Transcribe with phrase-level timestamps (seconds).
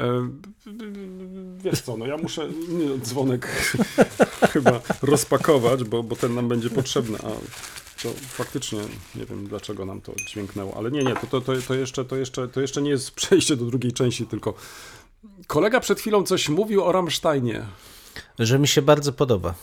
[0.00, 0.28] E,
[1.58, 3.46] Wiesz co, no ja muszę nie, dzwonek
[4.52, 7.30] chyba rozpakować, bo, bo ten nam będzie potrzebny, a
[8.02, 8.78] to faktycznie
[9.14, 12.16] nie wiem dlaczego nam to dźwięknęło, ale nie, nie, to, to, to, to, jeszcze, to,
[12.16, 14.54] jeszcze, to jeszcze nie jest przejście do drugiej części, tylko
[15.46, 17.66] kolega przed chwilą coś mówił o Rammsteinie.
[18.38, 19.54] Że mi się bardzo podoba.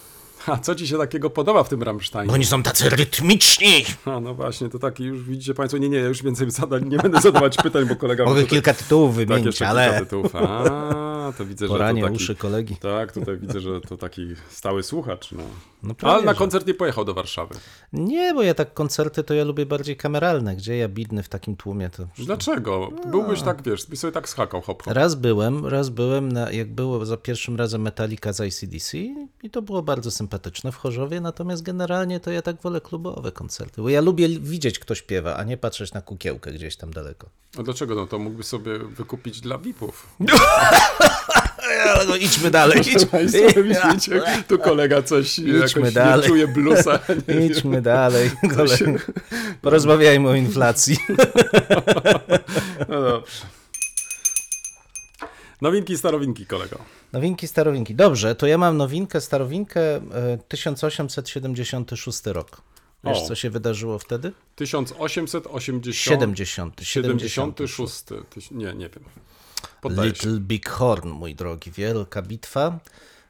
[0.47, 2.33] A co ci się takiego podoba w tym Rammsteinie?
[2.33, 3.85] Oni są tacy rytmiczni.
[4.05, 6.97] A, no właśnie, to taki już widzicie Państwo, nie, nie, ja już więcej zadań, nie
[6.97, 8.23] będę zadawać pytań, bo kolega...
[8.23, 10.35] Mogę tutaj- kilka tytułów tak, wymienić, jeszcze ale kilka tytułów.
[10.35, 12.17] A, to widzę, że poranie to taki...
[12.17, 12.75] uszy kolegi.
[12.75, 15.31] Tak, tutaj widzę, że to taki stały słuchacz.
[15.31, 15.43] No.
[15.83, 16.37] No prawie, Ale na że.
[16.37, 17.55] koncert nie pojechał do Warszawy.
[17.93, 20.55] Nie, bo ja tak koncerty to ja lubię bardziej kameralne.
[20.55, 22.07] Gdzie ja bidny w takim tłumie to...
[22.17, 22.89] Dlaczego?
[23.11, 24.93] Byłbyś tak, wiesz, byś sobie tak skakał, hop, hop.
[24.93, 28.97] Raz byłem, raz byłem, na, jak było za pierwszym razem Metallica z ICDC
[29.43, 30.32] i to było bardzo sympatyczne
[30.71, 34.95] w Chorzowie, natomiast generalnie to ja tak wolę klubowe koncerty, bo ja lubię widzieć, kto
[34.95, 37.29] śpiewa, a nie patrzeć na kukiełkę gdzieś tam daleko.
[37.59, 37.95] A dlaczego?
[37.95, 40.07] No to mógłbyś sobie wykupić dla VIP-ów.
[42.07, 42.81] No idźmy dalej,
[43.63, 46.21] widzicie, tu kolega coś jakoś dalej.
[46.21, 46.99] nie czuje bluesa.
[47.27, 47.43] Nie wiem.
[47.51, 48.31] idźmy dalej.
[48.57, 48.95] To się-
[49.61, 50.97] Porozmawiajmy o inflacji.
[52.89, 53.45] No dobrze.
[55.63, 56.77] Nowinki, starowinki, kolego.
[57.13, 57.95] Nowinki, starowinki.
[57.95, 62.61] Dobrze, to ja mam nowinkę, starowinkę, e, 1876 rok.
[63.03, 63.27] Wiesz, O.
[63.27, 64.31] co się wydarzyło wtedy?
[64.55, 65.95] 1880...
[65.95, 66.81] 70.
[66.83, 68.03] 76.
[68.05, 69.03] Tyś- Nie, nie wiem.
[69.81, 70.09] Poddaję.
[70.09, 71.71] Little Big Horn, mój drogi.
[71.71, 72.79] Wielka bitwa, e,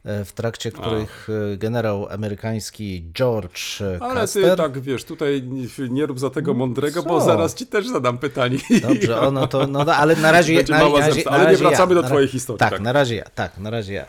[0.06, 4.58] w trakcie których e, generał amerykański George e, Ale ty Custer...
[4.58, 7.10] tak, wiesz, tutaj nie- nie rób za tego mądrego, co?
[7.10, 8.58] bo zaraz ci też zadam pytanie.
[8.82, 10.56] Dobrze, ono to, no no, ale na razie...
[10.56, 12.60] Będzie na, mała na razie, zemsta, na ale nie razie wracamy ja, do twojej historii,
[12.60, 12.82] Tak, tak.
[12.82, 14.06] na razie ja, tak, na razie ja.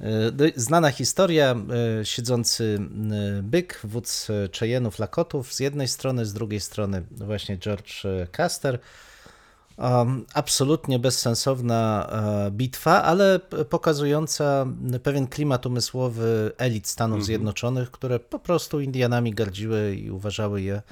[0.00, 1.56] E, Znana historia,
[2.00, 2.78] e, siedzący
[3.38, 8.26] e, byk, wódz e, Cheyenne'ów, Lakotów, z jednej strony, z drugiej strony właśnie George e,
[8.36, 8.78] Custer.
[10.34, 12.08] Absolutnie bezsensowna
[12.46, 14.66] e, bitwa, ale pokazująca
[15.02, 20.82] pewien klimat umysłowy elit Stanów Zjednoczonych, które po prostu Indianami gardziły i uważały je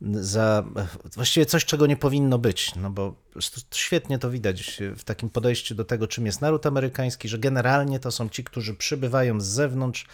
[0.00, 2.74] za e, właściwie coś, czego nie powinno być.
[2.74, 3.14] No bo
[3.74, 8.10] świetnie to widać w takim podejściu do tego, czym jest naród amerykański, że generalnie to
[8.10, 10.06] są ci, którzy przybywają z zewnątrz,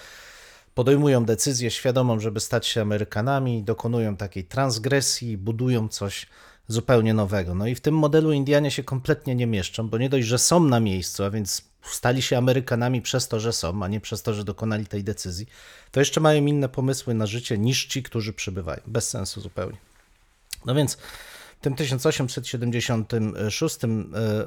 [0.74, 6.26] podejmują decyzję świadomą, żeby stać się Amerykanami, dokonują takiej transgresji, budują coś
[6.68, 7.54] zupełnie nowego.
[7.54, 10.64] No i w tym modelu Indianie się kompletnie nie mieszczą, bo nie dość, że są
[10.64, 14.34] na miejscu, a więc stali się Amerykanami przez to, że są, a nie przez to,
[14.34, 15.46] że dokonali tej decyzji,
[15.90, 18.80] to jeszcze mają inne pomysły na życie niż ci, którzy przybywają.
[18.86, 19.78] Bez sensu zupełnie.
[20.66, 20.94] No więc
[21.60, 23.78] w tym 1876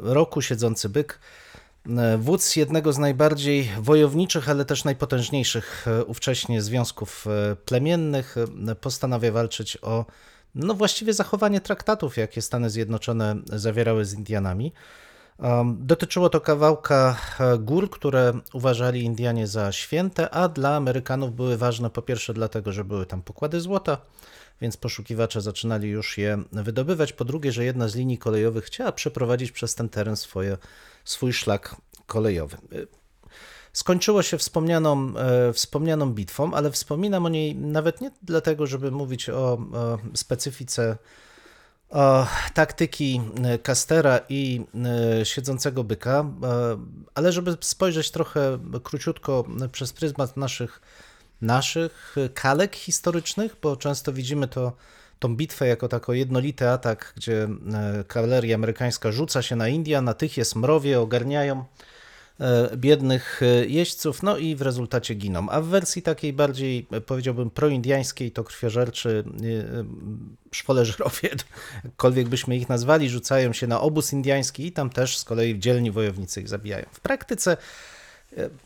[0.01, 1.19] roku siedzący byk,
[1.87, 8.35] e, wódz jednego z najbardziej wojowniczych, ale też najpotężniejszych e, ówcześnie związków e, plemiennych,
[8.67, 10.05] e, postanawia walczyć o
[10.55, 14.73] no właściwie zachowanie traktatów, jakie Stany Zjednoczone zawierały z Indianami.
[15.65, 21.89] Dotyczyło to kawałka e, gór, które uważali Indianie za święte, a dla Amerykanów były ważne
[21.89, 23.97] po pierwsze dlatego, że były tam pokłady złota,
[24.61, 27.13] więc poszukiwacze zaczynali już je wydobywać.
[27.13, 30.57] Po drugie, że jedna z linii kolejowych chciała przeprowadzić przez ten teren swoje,
[31.05, 32.57] swój szlak kolejowy.
[33.75, 39.29] Skończyło się wspomnianą, e, wspomnianą bitwą, ale wspominam o niej nawet nie dlatego, żeby mówić
[39.29, 40.97] o, o specyfice
[41.89, 44.65] o taktyki e, Castera i
[45.19, 46.25] e, siedzącego byka, e,
[47.15, 50.81] ale żeby spojrzeć trochę króciutko przez pryzmat naszych,
[51.41, 54.71] naszych kalek historycznych, bo często widzimy to,
[55.19, 60.13] tą bitwę jako tako jednolity atak, gdzie e, kawaleria amerykańska rzuca się na Indian, na
[60.13, 61.59] tych jest mrowie, ogarniają.
[61.59, 61.94] e,
[62.77, 65.49] biednych e, jeźdźców, no i w rezultacie giną.
[65.49, 69.85] A w wersji takiej bardziej, e, powiedziałbym, proindiańskiej, to krwiożerczy e, e,
[70.51, 71.29] szwoleżerowie,
[71.83, 75.91] jakkolwiek byśmy ich nazwali, rzucają się na obóz indiański i tam też z kolei dzielni
[75.91, 76.85] wojownicy ich zabijają.
[76.91, 77.57] W praktyce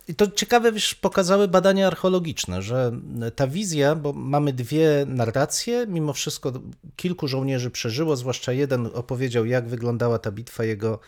[0.07, 2.91] I to ciekawe, wiesz, pokazały badania archeologiczne, że
[3.35, 6.53] ta wizja, bo mamy dwie narracje, mimo wszystko
[6.95, 10.99] kilku żołnierzy przeżyło, zwłaszcza jeden opowiedział, jak wyglądała ta bitwa jego,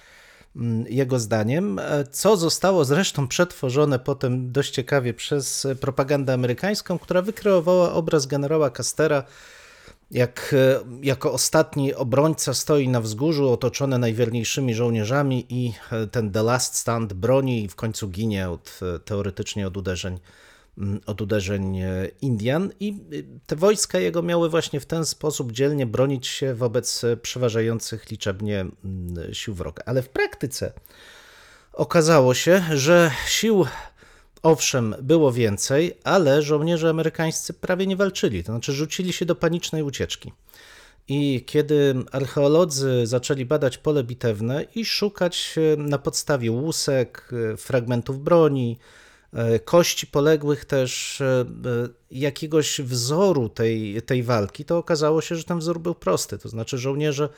[0.89, 1.81] jego zdaniem,
[2.12, 9.24] co zostało zresztą przetworzone potem dość ciekawie przez propagandę amerykańską, która wykreowała obraz generała Castera,
[10.12, 10.56] jak
[11.01, 15.74] jako ostatni obrońca stoi na wzgórzu, otoczony najwierniejszymi żołnierzami i
[16.12, 20.19] ten The Last Stand broni i w końcu ginie od, teoretycznie od uderzeń,
[21.06, 21.77] od uderzeń
[22.21, 22.71] Indian.
[22.79, 23.00] I
[23.47, 28.65] te wojska jego miały właśnie w ten sposób dzielnie bronić się wobec przeważających liczebnie
[29.33, 29.83] sił wroga.
[29.85, 30.73] Ale w praktyce
[31.73, 33.65] okazało się, że sił
[34.44, 39.83] Owszem, było więcej, ale żołnierze amerykańscy prawie nie walczyli, to znaczy rzucili się do panicznej
[39.83, 40.33] ucieczki.
[41.07, 48.77] I kiedy archeolodzy zaczęli badać pole bitewne i szukać na podstawie łusek, fragmentów broni,
[49.66, 51.22] kości poległych też
[52.12, 56.38] jakiegoś wzoru tej, tej walki, to okazało się, że ten wzór był prosty.
[56.38, 57.30] To znaczy żołnierze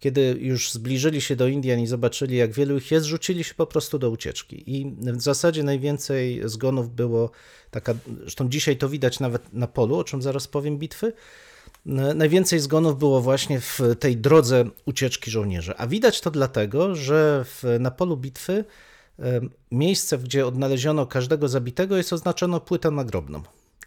[0.00, 3.66] kiedy już zbliżyli się do Indian i zobaczyli, jak wielu ich jest, rzucili się po
[3.66, 4.76] prostu do ucieczki.
[4.76, 7.30] I w zasadzie najwięcej zgonów było
[7.70, 11.12] taka, zresztą dzisiaj to widać nawet na polu, o czym zaraz powiem, bitwy.
[12.14, 15.74] Najwięcej zgonów było właśnie w tej drodze ucieczki żołnierzy.
[15.76, 18.64] A widać to dlatego, że w, na polu bitwy
[19.70, 23.42] miejsce, gdzie odnaleziono każdego zabitego, jest oznaczone płytą nagrobną.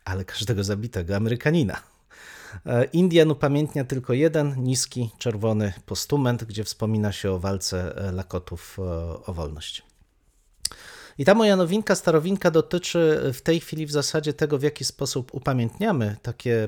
[0.05, 1.81] Ale każdego zabitego Amerykanina.
[2.65, 8.77] E, Indian upamiętnia tylko jeden niski, czerwony postument, gdzie wspomina się o walce e, Lakotów
[8.79, 8.83] e,
[9.25, 9.88] o wolność.
[11.19, 15.33] I ta moja nowinka, starowinka dotyczy w tej chwili w zasadzie tego, w jaki sposób
[15.33, 16.67] upamiętniamy takie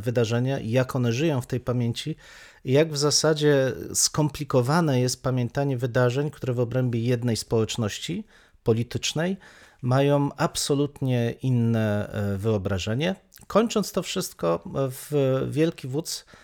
[0.00, 2.16] wydarzenia i jak one żyją w tej pamięci,
[2.64, 8.24] i jak w zasadzie skomplikowane jest pamiętanie wydarzeń, które w obrębie jednej społeczności
[8.64, 9.36] politycznej
[9.82, 13.14] mają absolutnie inne wyobrażenie.
[13.46, 16.41] Kończąc to wszystko, w Wielki Wódz e,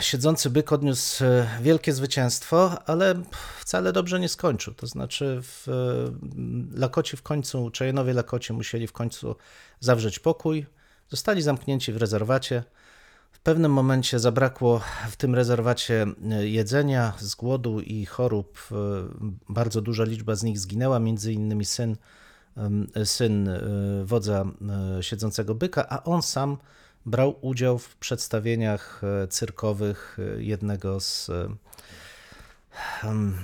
[0.00, 3.14] siedzący byk odniósł e, wielkie zwycięstwo, ale
[3.60, 4.74] wcale dobrze nie skończył.
[4.74, 9.36] To znaczy w e, Lakoci w końcu, Czajenowie Lakoci musieli w końcu
[9.80, 10.66] zawrzeć pokój,
[11.08, 12.64] zostali zamknięci w rezerwacie.
[13.32, 14.80] W pewnym momencie zabrakło
[15.10, 16.06] w tym rezerwacie
[16.40, 18.68] jedzenia z głodu i chorób.
[19.48, 21.96] Bardzo duża liczba z nich zginęła, między innymi syn
[23.04, 23.60] syn e,
[24.04, 24.44] wodza
[24.98, 26.56] e, siedzącego byka, a on sam
[27.06, 31.30] brał udział w przedstawieniach e, cyrkowych jednego z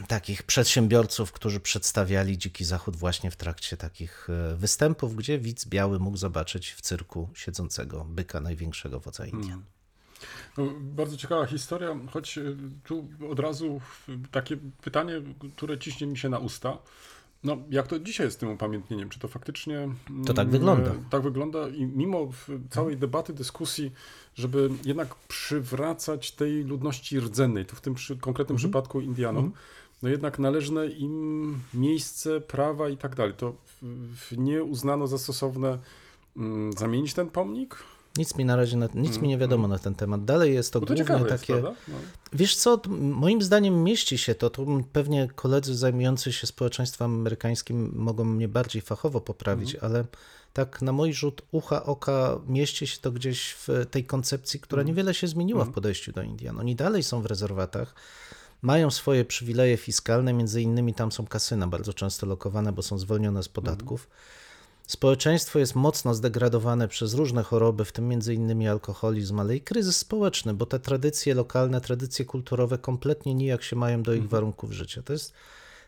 [0.09, 6.17] takich przedsiębiorców, którzy przedstawiali Dziki Zachód właśnie w trakcie takich występów, gdzie widz biały mógł
[6.17, 9.49] zobaczyć w cyrku siedzącego byka, największego wodza Indian.
[9.49, 9.75] Hmm.
[10.59, 12.39] No, bardzo ciekawa historia, choć
[12.85, 13.81] tu od razu
[14.31, 15.23] takie pytanie,
[15.57, 16.79] które ciśnie mi się na usta.
[17.45, 19.09] No, jak to dzisiaj jest z tym upamiętnieniem?
[19.09, 19.89] Czy to faktycznie.
[20.27, 20.91] To tak wygląda.
[20.91, 22.31] Mm, tak wygląda i mimo
[22.71, 23.93] całej debaty, dyskusji,
[24.35, 28.59] żeby jednak przywracać tej ludności rdzennej, tu w tym przy, konkretnym mhm.
[28.59, 29.63] przypadku Indianom, mhm.
[30.03, 33.35] no jednak należne im miejsce, prawa i tak dalej.
[33.37, 33.55] To
[34.37, 35.79] nie uznano za stosowne
[36.37, 37.77] mm, zamienić ten pomnik?
[38.19, 40.25] Nic mi na razie, na, nic mi nie wiadomo na ten temat.
[40.25, 41.53] Dalej jest to, to głównie takie.
[41.53, 41.95] Jest, no.
[42.33, 48.25] Wiesz co, moim zdaniem mieści się to, to pewnie koledzy zajmujący się społeczeństwem amerykańskim mogą
[48.25, 49.93] mnie bardziej fachowo poprawić, mhm.
[49.93, 50.05] ale
[50.53, 54.89] tak na mój rzut ucha, oka mieści się to gdzieś w tej koncepcji, która mhm.
[54.89, 55.75] niewiele się zmieniła w mhm.
[55.75, 56.61] podejściu do Indian.
[56.61, 57.95] Oni dalej są w rezerwatach,
[58.63, 63.43] mają swoje przywileje fiskalne, między innymi tam są kasyna bardzo często lokowane, bo są zwolnione
[63.43, 64.09] z podatków.
[64.87, 68.69] Społeczeństwo jest mocno zdegradowane przez różne choroby, w tym m.in.
[68.69, 74.03] alkoholizm, ale i kryzys społeczny, bo te tradycje lokalne, tradycje kulturowe kompletnie nijak się mają
[74.03, 74.31] do ich mhm.
[74.31, 75.03] warunków życia.
[75.03, 75.33] To jest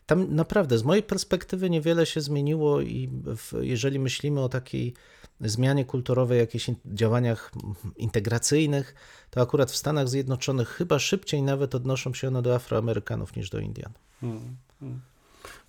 [0.07, 4.95] tam naprawdę z mojej perspektywy niewiele się zmieniło i w, jeżeli myślimy o takiej
[5.41, 7.53] zmianie kulturowej, jakichś działaniach
[7.97, 8.95] integracyjnych,
[9.31, 13.59] to akurat w Stanach Zjednoczonych chyba szybciej nawet odnoszą się one do Afroamerykanów niż do
[13.59, 13.93] Indian.
[14.21, 14.57] Hmm.
[14.81, 15.01] Hmm.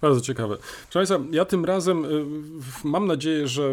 [0.02, 0.58] Bardzo ciekawe.
[0.58, 2.26] Proszę Państwa, ja tym razem y,
[2.84, 3.64] mam nadzieję, że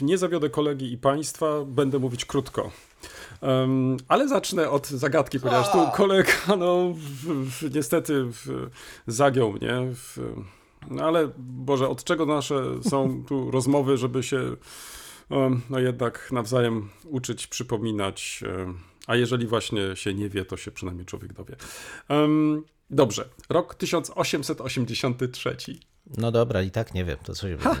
[0.00, 2.70] y, nie zawiodę kolegi i Państwa, będę mówić krótko.
[3.40, 8.70] Um, ale zacznę od zagadki, ponieważ tu kolega, no, w, w, niestety w,
[9.06, 9.92] zagiął mnie.
[10.90, 14.56] no ale Boże, od czego nasze są tu rozmowy, żeby się
[15.30, 18.44] um, no jednak nawzajem uczyć, przypominać.
[18.58, 21.56] Um, a jeżeli właśnie się nie wie, to się przynajmniej człowiek dowie.
[22.90, 25.56] Dobrze, rok 1883.
[26.16, 27.76] No dobra, i tak nie wiem, to co się ha,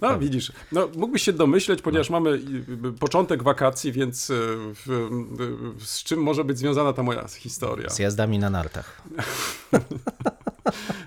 [0.00, 2.20] No widzisz, no, mógłbyś się domyśleć, ponieważ no.
[2.20, 4.34] mamy y, y, początek wakacji, więc y,
[4.86, 5.10] w,
[5.78, 7.90] z czym może być związana ta moja historia?
[7.90, 9.02] Z jazdami na nartach.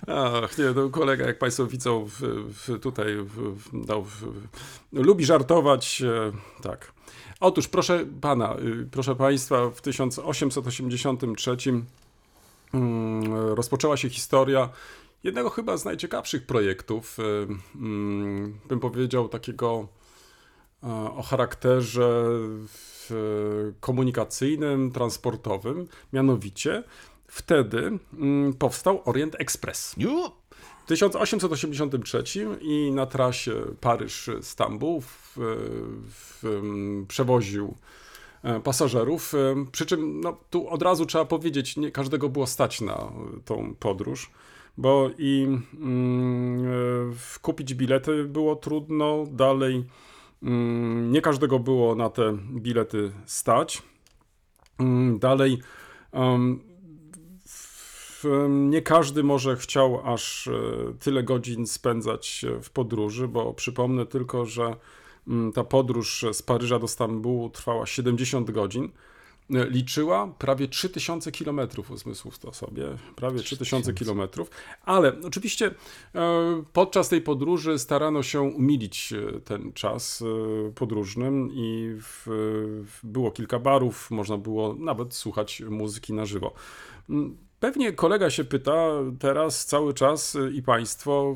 [0.08, 2.22] Ach, nie, to kolega, jak Państwo widzą, w,
[2.54, 4.34] w, tutaj w, w, no, w,
[4.94, 6.02] lubi żartować.
[6.02, 6.92] E, tak.
[7.40, 8.56] Otóż, proszę pana,
[8.92, 11.86] proszę Państwa, w 1883 mm,
[13.56, 14.70] rozpoczęła się historia
[15.24, 17.24] jednego chyba z najciekawszych projektów, y,
[17.76, 19.88] mm, bym powiedział, takiego
[20.84, 22.24] e, o charakterze
[22.68, 26.84] w- komunikacyjnym, transportowym, mianowicie
[27.28, 29.96] wtedy mm, powstał Orient Express.
[30.84, 32.24] W 1883
[32.62, 35.04] i na trasie Paryż-Stambuł
[36.44, 38.05] em, przewoził e,
[38.64, 39.34] pasażerów.
[39.34, 43.12] em, Przy czym no, tu od razu trzeba powiedzieć, nie każdego było stać na e,
[43.46, 44.32] tą podróż,
[44.78, 49.86] bo i mm, e, kupić bilety było trudno, dalej
[50.44, 53.84] mm, nie każdego było na te bilety stać.
[54.80, 55.60] Mm, Dalej
[56.12, 56.60] em,
[58.50, 60.52] nie każdy może chciał aż e,
[61.00, 64.76] tyle godzin spędzać e, w podróży, bo przypomnę tylko, że
[65.54, 68.90] ta podróż z Paryża do Stambułu trwała 70 godzin.
[69.54, 74.50] E, Liczyła prawie 3000 kilometrów, uzmysłów to sobie, prawie 3000 kilometrów,
[74.82, 75.72] ale oczywiście
[76.16, 80.24] e, podczas tej podróży starano się umilić e, ten czas
[80.76, 82.24] podróżnym i w,
[82.86, 86.54] w, było kilka barów, można było nawet słuchać muzyki na żywo.
[87.66, 88.74] Pewnie kolega się pyta
[89.20, 91.36] teraz cały czas y, i państwo,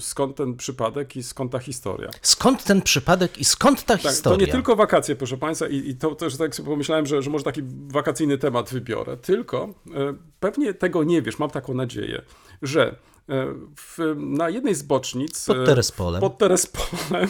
[0.00, 2.10] skąd ten przypadek i skąd ta historia.
[2.22, 4.46] skąd ten przypadek i skąd ta Tak, to historia?
[4.46, 7.44] nie tylko wakacje, proszę Państwa, i, i to też tak sobie pomyślałem, że, że może
[7.44, 12.22] taki wakacyjny temat wybiorę, tylko e, pewnie tego nie wiesz, mam taką nadzieję,
[12.62, 12.94] że e,
[13.76, 16.20] w, na jednej z bocznic Pod Terespolem.
[16.20, 17.28] pod Terespolem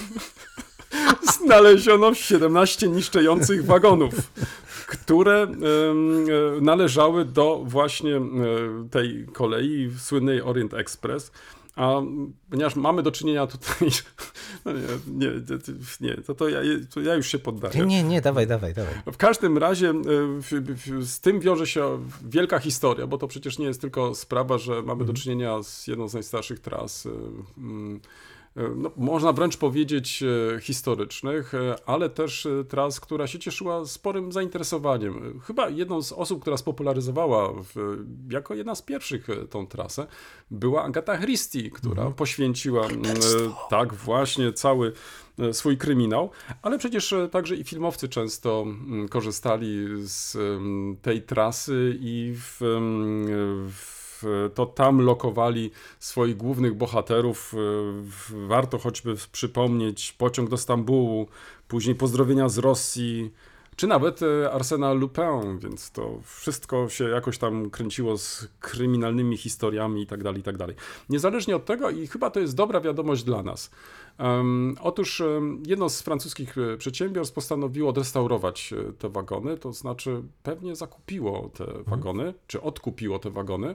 [1.39, 4.15] znaleziono 17 niszczejących wagonów,
[4.93, 8.23] które e, należały do właśnie e,
[8.91, 11.33] tej kolei słynnej Orient Express.
[11.77, 12.03] A
[12.51, 13.89] ponieważ mamy do czynienia tutaj.
[14.65, 15.29] No nie, nie,
[16.01, 16.61] nie to, to, ja,
[16.95, 17.87] to ja już się poddaję.
[17.87, 18.95] Nie, nie, dawaj, dawaj, dawaj.
[19.13, 23.81] W każdym razie e, z tym wiąże się wielka historia, bo to przecież nie jest
[23.81, 27.09] tylko sprawa, że mamy do czynienia z jedną z najstarszych tras.
[28.57, 34.33] E, No, można wręcz powiedzieć e, historycznych, e, ale też tras, która się cieszyła sporym
[34.33, 35.41] zainteresowaniem.
[35.41, 40.07] Chyba jedną z osób, która spopularyzowała w, jako jedna z pierwszych tą trasę,
[40.51, 43.11] była Agata Christie, która poświęciła mm, e,
[43.71, 44.93] tak właśnie cały
[45.53, 46.31] swój kryminał,
[46.63, 48.67] ale przecież także i filmowcy często
[49.11, 50.37] korzystali z
[51.03, 52.57] tej trasy i w,
[53.71, 54.02] w
[54.55, 57.55] to tam lokowali swoich głównych bohaterów.
[57.55, 61.29] E, Warto choćby przypomnieć pociąg do Stambułu,
[61.69, 63.33] później pozdrowienia z Rosji,
[63.77, 70.03] czy nawet e, Arsena Lupin, więc to wszystko się jakoś tam kręciło z kryminalnymi historiami
[70.03, 70.77] i tak dalej, i tak dalej.
[71.09, 73.71] Niezależnie od tego, i chyba to jest dobra wiadomość dla nas.
[74.19, 75.23] Em, otóż
[75.67, 81.67] jedno z francuskich e, przedsiębiorstw postanowiło odrestaurować e, te wagony, to znaczy pewnie zakupiło te
[81.87, 83.75] wagony, czy odkupiło te wagony,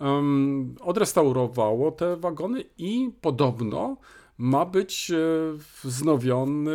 [0.00, 3.96] em, odrestaurowało te wagony i podobno
[4.42, 5.16] ma być e,
[5.84, 6.72] wznowiony,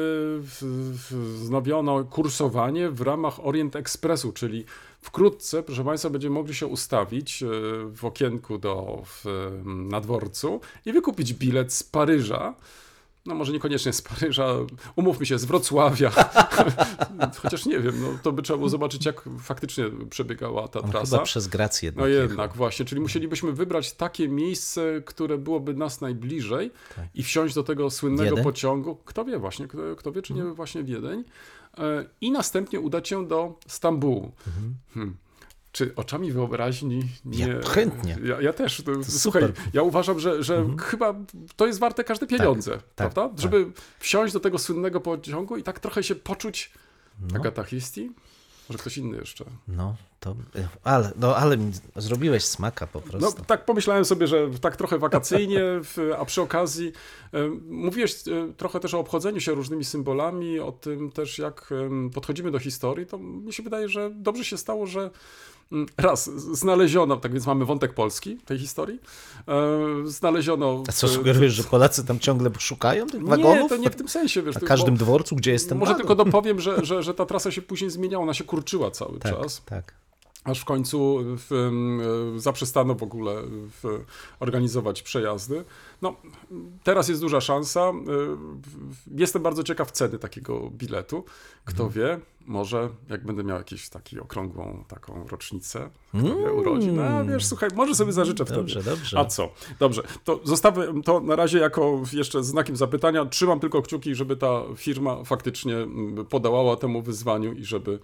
[1.12, 4.66] wznowiono kursowanie w ramach Orient Expressu, czyli
[5.02, 7.48] wkrótce, proszę Państwa, będziemy mogli się ustawić e,
[7.96, 9.26] w okienku do, w,
[9.66, 12.54] na dworcu i wykupić bilet z Paryża.
[13.28, 14.48] No może niekoniecznie z Paryża,
[14.96, 16.12] umówmy się, z Wrocławia.
[17.42, 21.16] Chociaż nie wiem, no, to by trzeba było zobaczyć, jak faktycznie przebiegała ta On trasa.
[21.18, 22.30] chyba przez Grację No jednak.
[22.30, 27.06] jednak, właśnie, czyli musielibyśmy wybrać takie miejsce, które byłoby nas najbliżej Tak.
[27.16, 28.44] i wsiąść do tego słynnego Wiedeń?
[28.44, 28.96] pociągu.
[29.06, 31.24] Kto wie właśnie, kto, kto wie, czy nie właśnie Wiedeń.
[31.78, 34.32] E, I następnie udać się do Stambułu.
[34.48, 34.76] Mhm.
[34.94, 35.16] Hmm.
[35.78, 37.48] Czy oczami wyobraźni nie...
[37.48, 38.18] Ja chętnie.
[38.24, 38.78] Ja, ja też.
[38.78, 39.04] To, super.
[39.10, 39.44] słuchaj,
[39.74, 41.16] ja uważam, że, że chyba
[41.56, 43.30] to jest warte każde pieniądze, tak, prawda?
[43.30, 43.40] tak.
[43.40, 46.72] Żeby wsiąść do tego słynnego pociągu i tak trochę się poczuć
[47.32, 47.40] No.
[47.40, 48.10] Agata Christie?
[48.70, 49.46] Może ktoś inny jeszcze?
[49.68, 50.36] No, to,
[50.84, 51.58] ale, no, ale
[51.96, 53.46] zrobiłeś smaka po No, prostu.
[53.46, 55.62] tak pomyślałem sobie, że tak trochę wakacyjnie,
[56.20, 56.92] a przy okazji
[57.34, 61.70] e, mówiłeś e, trochę też o obchodzeniu się różnymi symbolami, o tym też jak
[62.14, 65.10] podchodzimy do historii, to mi się wydaje, że dobrze się stało, że
[65.98, 69.00] raz z- znaleziono, tak więc mamy wątek polski tej historii,
[69.48, 69.54] e,
[70.06, 70.84] znaleziono...
[70.88, 73.70] A co sugerujesz, że Polacy tam ciągle szukają tych Nie, wagonów?
[73.70, 74.56] to nie w tym sensie, wiesz.
[74.56, 76.08] Na każdym bo- dworcu, gdzie jest ten Może wagon?
[76.08, 79.36] tylko dopowiem, że, że, że ta trasa się później zmieniała, ona się kurczyła cały tak,
[79.42, 79.62] czas.
[79.66, 79.94] tak.
[80.48, 81.52] Aż w końcu w,
[82.36, 84.04] e, zaprzestano w ogóle w,
[84.40, 85.64] organizować przejazdy.
[86.02, 86.16] No,
[86.84, 87.82] teraz jest duża szansa.
[87.82, 87.94] E,
[89.16, 91.24] jestem bardzo ciekaw ceny takiego biletu.
[91.66, 91.92] Kto mhm.
[91.92, 96.56] wie, może jak będę miał jakąś taką okrągłą taką rocznicę mm.
[96.56, 98.96] urodzin, no wiesz, słuchaj, może sobie zażyczę dobrze, wtedy.
[98.96, 99.50] Dobrze, A co?
[99.80, 103.26] Dobrze, to zostawię to na razie jako jeszcze znakiem zapytania.
[103.26, 105.76] Trzymam tylko kciuki, żeby ta firma faktycznie
[106.30, 108.00] podałała temu wyzwaniu i żeby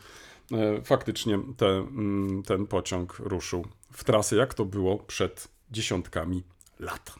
[0.84, 6.44] faktycznie te, mm, ten pociąg ruszył w trasę, jak to było przed dziesiątkami
[6.80, 7.16] lat.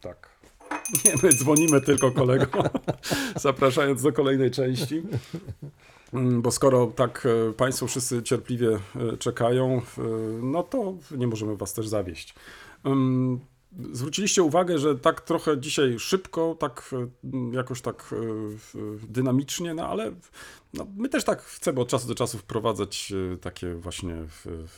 [0.00, 0.38] Tak.
[1.04, 2.62] Nie, my dzwonimy tylko kolego,
[3.36, 5.02] zapraszając do kolejnej części.
[6.12, 8.68] Mm, bo skoro tak e, Państwo wszyscy cierpliwie
[9.12, 9.82] e, czekają,
[10.42, 12.34] no to nie możemy Was też zawieść.
[13.92, 16.90] Zwróciliście uwagę, że tak trochę dzisiaj szybko, tak
[17.52, 18.14] jakoś tak
[19.08, 20.12] dynamicznie, no ale
[20.74, 24.16] no, my też tak chcemy od czasu do czasu wprowadzać e, takie właśnie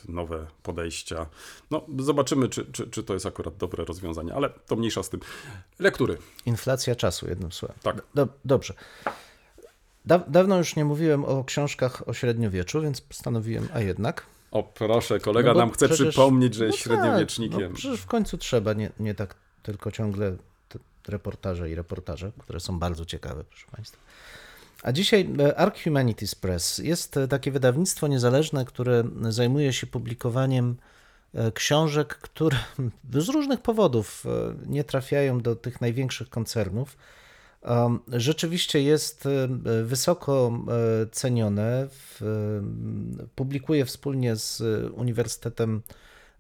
[0.09, 1.27] nowe podejścia.
[1.71, 5.21] No, zobaczymy, czy, czy, czy to jest akurat dobre rozwiązanie, ale to mniejsza z tym.
[5.79, 6.19] Lektury.
[6.47, 7.77] Inflacja czasu, jednym słowem.
[7.83, 8.03] Tak.
[8.15, 8.75] Do, dobrze.
[10.05, 14.27] Da, dawno już nie mówiłem o książkach o średniowieczu, więc postanowiłem, a jednak.
[14.51, 17.61] O proszę, kolega no nam chce przecież, przypomnieć, że jest no średniowiecznikiem.
[17.61, 20.37] Tak, no przecież w końcu trzeba, nie, nie tak tylko ciągle
[21.09, 23.99] reportaże i reportaże, które są bardzo ciekawe, proszę Państwa.
[24.83, 30.77] A dzisiaj e, Arc Humanities Press jest e, takie wydawnictwo niezależne, które zajmuje się publikowaniem
[31.35, 32.57] e, książek, które
[33.25, 34.25] z różnych powodów
[34.67, 36.97] nie trafiają do tych największych koncernów.
[38.09, 39.29] Rzeczywiście jest
[39.85, 40.65] wysoko
[41.13, 41.89] cenione.
[43.35, 44.63] Publikuje wspólnie z
[44.95, 45.83] Uniwersytetem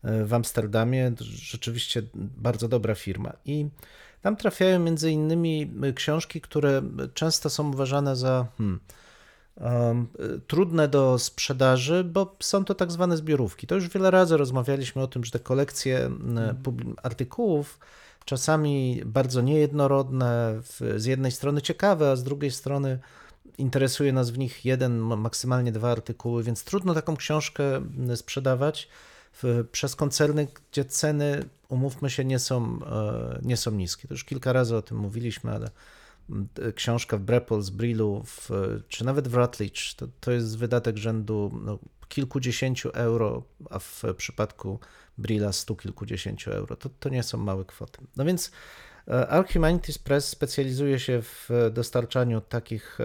[0.02, 1.12] w Amsterdamie.
[1.20, 3.32] Rzeczywiście bardzo dobra firma.
[3.44, 3.68] I
[4.22, 6.82] tam trafiają między innymi y, książki, które
[7.14, 8.80] często są uważane za hmm,
[9.56, 10.06] um,
[10.46, 13.66] trudne do sprzedaży, bo są to tak zwane zbiorówki.
[13.66, 16.56] To już wiele razy rozmawialiśmy o tym, że te kolekcje mm.
[17.02, 17.78] artykułów
[18.30, 20.60] czasami bardzo niejednorodne,
[20.96, 22.98] z jednej strony ciekawe, a z drugiej strony
[23.58, 27.62] interesuje nas w nich jeden, maksymalnie dwa artykuły, więc trudno taką książkę
[28.16, 28.88] sprzedawać
[29.72, 34.08] przez koncerny, gdzie ceny, umówmy się, nie są, e, nie są niskie.
[34.08, 35.70] To już kilka razy o tym mówiliśmy, ale
[36.74, 38.50] książka w Brepol, Brillu, w,
[38.88, 41.78] czy nawet w Rutledge, to, to jest wydatek rzędu no,
[42.10, 44.78] kilkudziesięciu euro, a w przypadku
[45.18, 46.76] Brilla stu kilkudziesięciu euro.
[46.76, 48.00] To, to nie są małe kwoty.
[48.16, 48.50] No więc
[49.08, 52.98] e, Arc Humanities Press specjalizuje się w dostarczaniu takich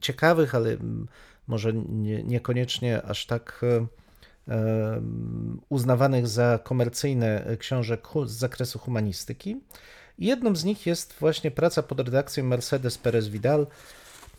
[0.00, 0.76] ciekawych, ale
[1.46, 3.86] może nie, niekoniecznie aż tak e,
[5.68, 9.60] uznawanych za komercyjne książek z zakresu humanistyki.
[10.18, 13.66] Jedną z nich jest właśnie praca pod redakcją Mercedes Perez Vidal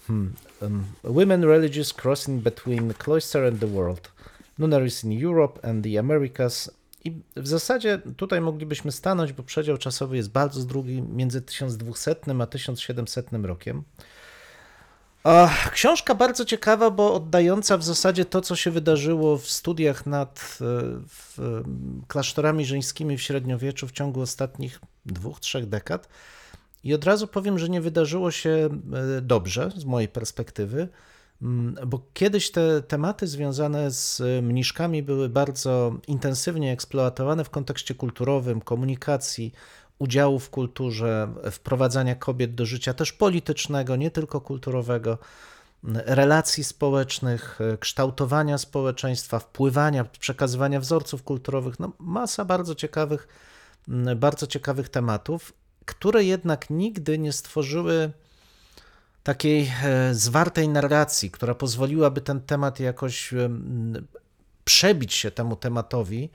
[0.07, 4.11] hmm, um, Women Religious Crossing Between Cloister and the World
[4.57, 6.71] Nunaries in Europe and the Americas
[7.07, 12.45] i w zasadzie tutaj moglibyśmy stanąć, bo przedział czasowy jest bardzo długi, między 1200 a
[12.45, 13.83] 1700 rokiem.
[15.71, 21.43] Książka bardzo ciekawa, bo oddająca w zasadzie to, co się wydarzyło w studiach nad e,
[22.07, 26.09] klasztorami żeńskimi w średniowieczu w ciągu ostatnich dwóch, trzech dekad.
[26.87, 28.69] I od razu powiem, że nie wydarzyło się
[29.17, 30.87] e, dobrze z mojej perspektywy,
[31.41, 38.61] mm, bo kiedyś te tematy związane z mniszkami były bardzo intensywnie eksploatowane w kontekście kulturowym,
[38.61, 39.53] komunikacji,
[39.99, 45.17] udziału w kulturze, wprowadzania kobiet do życia też politycznego, nie tylko kulturowego,
[46.05, 51.79] relacji społecznych, kształtowania społeczeństwa, wpływania, przekazywania wzorców kulturowych.
[51.79, 53.27] No, masa bardzo ciekawych,
[54.15, 55.53] bardzo ciekawych tematów,
[55.87, 58.11] które jednak nigdy nie stworzyły
[59.23, 63.33] takiej e, zwartej narracji, która pozwoliłaby ten temat jakoś
[64.65, 66.29] przebić się temu tematowi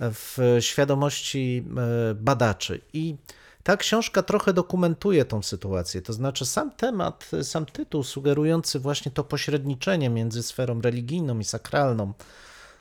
[0.00, 1.64] w świadomości
[2.10, 2.80] e, badaczy.
[2.92, 3.16] I
[3.62, 6.02] ta książka trochę dokumentuje tą sytuację.
[6.02, 12.12] To znaczy, sam temat, sam tytuł sugerujący właśnie to pośredniczenie między sferą religijną i sakralną,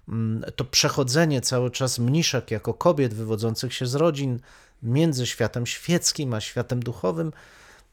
[0.10, 4.40] mm, to przechodzenie cały czas mniszek jako kobiet wywodzących się z rodzin
[4.84, 7.32] między światem świeckim a światem duchowym,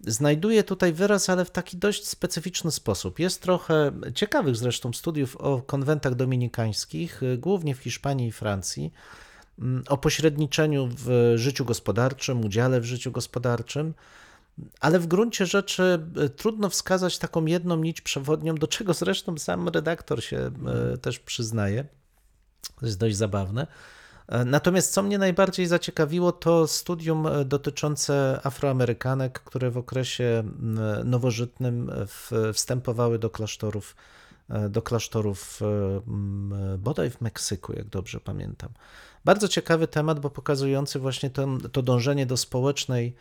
[0.00, 3.18] znajduje tutaj wyraz, ale w taki dość specyficzny sposób.
[3.18, 8.92] Jest trochę ciekawych zresztą studiów o konwentach dominikańskich, głównie w Hiszpanii i Francji,
[9.58, 13.94] mm, o pośredniczeniu w życiu gospodarczym, udziale w życiu gospodarczym,
[14.80, 19.68] ale w gruncie rzeczy e, trudno wskazać taką jedną nić przewodnią, do czego zresztą sam
[19.68, 20.50] redaktor się
[20.94, 21.84] e, też przyznaje.
[22.80, 23.66] To jest dość zabawne.
[24.28, 30.42] E, natomiast co mnie najbardziej zaciekawiło, to studium e, dotyczące Afroamerykanek, które w okresie
[31.04, 31.90] nowożytnym
[32.52, 33.96] wstępowały do klasztorów
[34.70, 35.60] do klasztorów
[36.78, 38.70] bodaj w Meksyku, jak dobrze pamiętam.
[39.24, 43.14] Bardzo ciekawy temat, bo pokazujący właśnie to, to dążenie do społecznej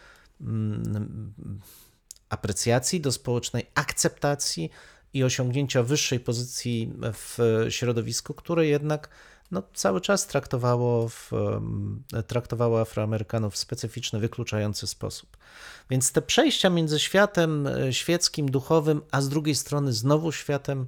[2.30, 4.70] aprecjacji, do społecznej akceptacji
[5.14, 7.38] i osiągnięcia wyższej pozycji w
[7.70, 9.10] środowisku, które jednak
[9.52, 11.32] no, cały czas traktowało, w,
[12.28, 15.38] traktowało Afroamerykanów w specyficzny, wykluczający sposób.
[15.90, 20.86] Więc te przejścia między światem e, świeckim, duchowym, a z drugiej strony znowu światem,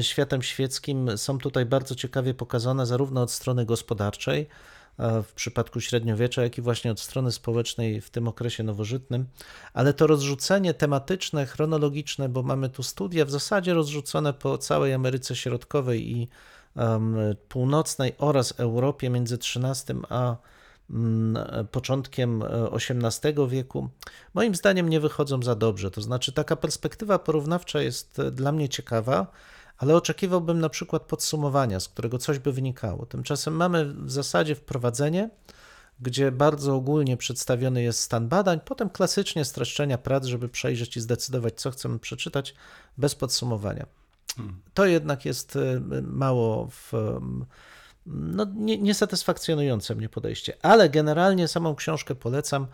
[0.00, 4.48] światem świeckim są tutaj bardzo ciekawie pokazane, zarówno od strony gospodarczej,
[4.98, 9.26] w przypadku średniowiecza, jak i właśnie od strony społecznej w tym okresie nowożytnym,
[9.72, 15.36] ale to rozrzucenie tematyczne, chronologiczne, bo mamy tu studia w zasadzie rozrzucone po całej Ameryce
[15.36, 16.28] Środkowej i
[17.48, 20.36] Północnej oraz Europie między XIII a
[20.90, 21.38] um,
[21.70, 23.88] początkiem XVIII wieku,
[24.34, 25.90] moim zdaniem nie wychodzą za dobrze.
[25.90, 29.26] To znaczy, taka perspektywa porównawcza jest dla mnie ciekawa
[29.78, 33.06] ale oczekiwałbym na przykład podsumowania, z którego coś by wynikało.
[33.06, 35.30] Tymczasem mamy w zasadzie wprowadzenie,
[36.00, 41.54] gdzie bardzo ogólnie przedstawiony jest stan badań, potem klasycznie streszczenia prac, żeby przejrzeć i zdecydować,
[41.54, 42.54] co chcemy przeczytać,
[42.98, 43.86] bez podsumowania.
[44.74, 46.92] To jednak jest y, mało w,
[48.06, 52.66] no, niesatysfakcjonujące mnie podejście, ale generalnie samą książkę polecam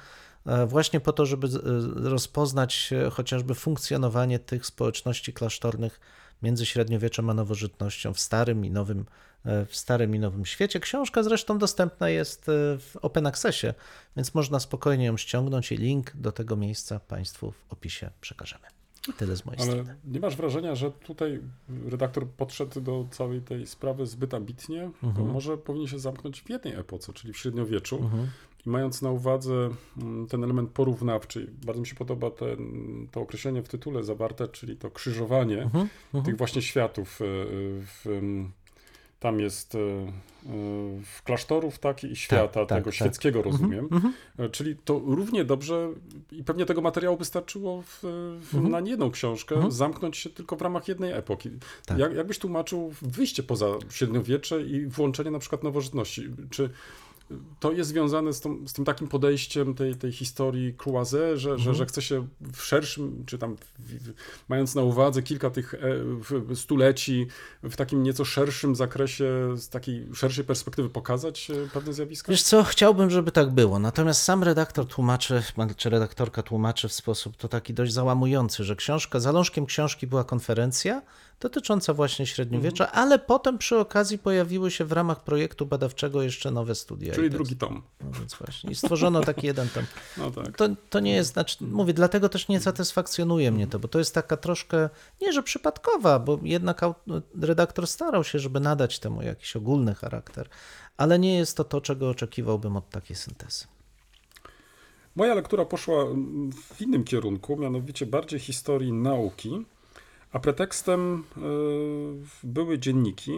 [0.46, 1.48] e, właśnie po to, żeby
[1.94, 6.00] rozpoznać e, chociażby funkcjonowanie tych społeczności klasztornych
[6.42, 9.06] między średniowieczem a nowożytnością w starym i nowym,
[9.44, 10.80] e, w starym i nowym świecie.
[10.80, 13.66] Książka zresztą dostępna jest e, w Open Accessie,
[14.16, 18.79] więc można spokojnie ją ściągnąć i link do tego miejsca Państwu w opisie przekażemy.
[19.16, 19.96] Tyle z mojej Ale strony.
[20.04, 21.40] Nie masz wrażenia, że tutaj
[21.86, 24.90] redaktor podszedł do całej tej sprawy zbyt ambitnie?
[25.02, 25.32] Mhm.
[25.32, 27.96] może powinien się zamknąć w jednej epoce, czyli w średniowieczu.
[27.96, 28.26] Mhm.
[28.66, 32.58] I mając na uwadze mm, ten element porównawczy, bardzo mi się podoba ten,
[33.10, 36.24] to określenie w tytule zawarte, czyli to krzyżowanie uh -huh, uh -huh.
[36.24, 37.20] tych właśnie światów.
[37.20, 38.06] E, w,
[39.20, 40.11] tam jest e, e,
[41.04, 43.52] w klasztorów tak i świata tak, tego tak, świeckiego, tak.
[43.52, 43.88] rozumiem.
[43.88, 43.94] -huh.
[43.94, 44.14] Mhm.
[44.50, 45.88] Czyli to równie dobrze
[46.33, 47.98] i pewnie tego materiału wystarczyło w,
[48.40, 48.70] w, uh -huh.
[48.70, 49.72] na jedną książkę, mhm.
[49.72, 51.50] zamknąć się tylko w ramach jednej epoki.
[51.87, 51.98] Tak.
[51.98, 56.28] Jak, jakbyś tłumaczył wyjście poza średniowiecze i włączenie na przykład nowożytności?
[56.50, 56.70] Czy
[57.60, 61.58] to jest związane z, tą, z, tym takim podejściem tej, tej historii Croisé, że, mhm.
[61.58, 64.12] że, że chce się w szerszym, czy tam w,
[64.48, 67.26] mając na uwadze kilka tych e, stuleci,
[67.62, 72.32] w takim nieco szerszym zakresie, z takiej szerszej perspektywy pokazać e, pewne zjawiska?
[72.32, 75.42] Wiesz co, chciałbym, żeby tak było, natomiast sam redaktor tłumaczy,
[75.76, 81.02] czy redaktorka tłumaczy w sposób to taki dość załamujący, że książka, zalążkiem książki była konferencja,
[81.40, 83.02] dotycząca właśnie średniowiecza, mhm.
[83.02, 87.14] ale potem przy okazji pojawiły się w ramach projektu badawczego jeszcze nowe studia.
[87.20, 87.83] Czyli drugi tom.
[88.00, 88.70] No więc właśnie.
[88.70, 89.85] I stworzono taki jeden tom.
[90.18, 90.56] No tak.
[90.56, 94.14] to, to nie jest, znaczy, mówię, dlatego też nie satysfakcjonuje mnie to, bo to jest
[94.14, 94.88] taka troszkę,
[95.20, 96.80] nie że przypadkowa, bo jednak
[97.40, 100.48] redaktor starał się, żeby nadać temu jakiś ogólny charakter,
[100.96, 103.64] ale nie jest to to, czego oczekiwałbym od takiej syntezy.
[105.16, 106.04] Moja lektura poszła
[106.74, 109.64] w innym kierunku, mianowicie bardziej historii nauki.
[110.33, 111.40] A pretekstem e,
[112.42, 113.33] były dzienniki,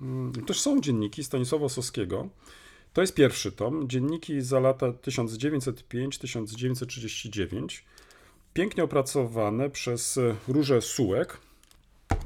[0.00, 2.28] mm, też są dzienniki Stanisława Soskiego.
[2.92, 7.82] To jest pierwszy tom, dzienniki za lata 1905-1939,
[8.54, 11.38] pięknie opracowane przez Różę Sułek.
[12.10, 12.16] E,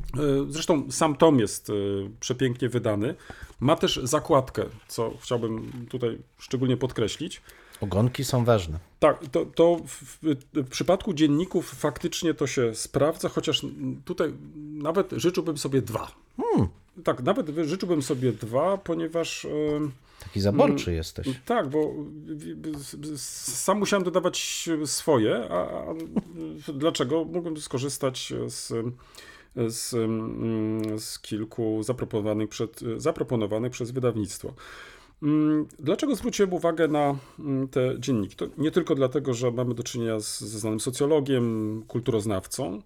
[0.48, 1.72] zresztą sam tom jest e,
[2.20, 3.14] przepięknie wydany.
[3.60, 7.42] Ma też zakładkę, co chciałbym tutaj szczególnie podkreślić.
[7.80, 8.78] Ogonki są ważne.
[9.00, 10.18] Tak, to, to w,
[10.54, 13.66] w, przypadku dzienników faktycznie to się sprawdza, chociaż
[14.04, 16.10] tutaj nawet życzyłbym sobie dwa.
[16.36, 16.68] Hmm.
[17.04, 19.46] Tak, nawet życzyłbym sobie dwa, ponieważ.
[20.20, 21.28] Taki zaborczy mm, jesteś.
[21.44, 21.94] Tak, bo
[23.16, 25.94] sam musiałem dodawać swoje, a, a
[26.74, 27.24] dlaczego?
[27.24, 28.72] Mogłem skorzystać z,
[29.68, 29.90] z,
[31.04, 34.54] z kilku zaproponowanych, przed, zaproponowanych przez wydawnictwo.
[35.22, 38.36] Mm, dlaczego zwróciłem uwagę na mm, te dzienniki?
[38.36, 42.82] To nie tylko dlatego, że mamy do czynienia z, ze znanym socjologiem, kulturoznawcą, mm,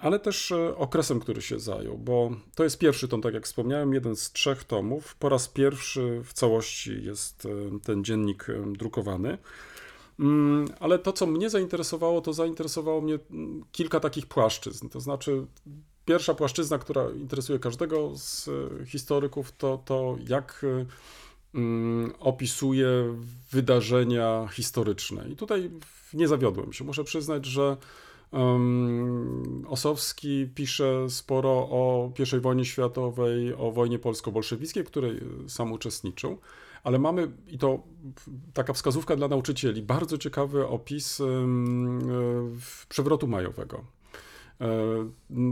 [0.00, 3.94] ale też e, okresem, który się zajął, bo to jest pierwszy tom, tak jak wspomniałem,
[3.94, 5.14] jeden z trzech tomów.
[5.14, 9.38] Po raz pierwszy w całości jest e, ten dziennik e, drukowany.
[10.80, 13.18] Ale to, co mnie zainteresowało, to zainteresowało mnie
[13.72, 14.88] kilka takich płaszczyzn.
[14.88, 15.46] To znaczy,
[16.04, 18.50] pierwsza płaszczyzna, która interesuje każdego z
[18.86, 20.64] historyków, to, to jak
[21.56, 22.88] Mm, opisuje
[23.52, 25.28] wydarzenia historyczne.
[25.28, 25.70] I tutaj
[26.14, 26.84] nie zawiodłem się.
[26.84, 27.76] Muszę przyznać, że
[29.68, 36.38] Osowski pisze sporo o I wojnie światowej, o wojnie polsko-bolszewickiej, której sam uczestniczył.
[36.84, 37.82] Ale mamy, i to
[38.52, 41.22] taka wskazówka dla nauczycieli, bardzo ciekawy opis
[42.88, 43.84] przewrotu majowego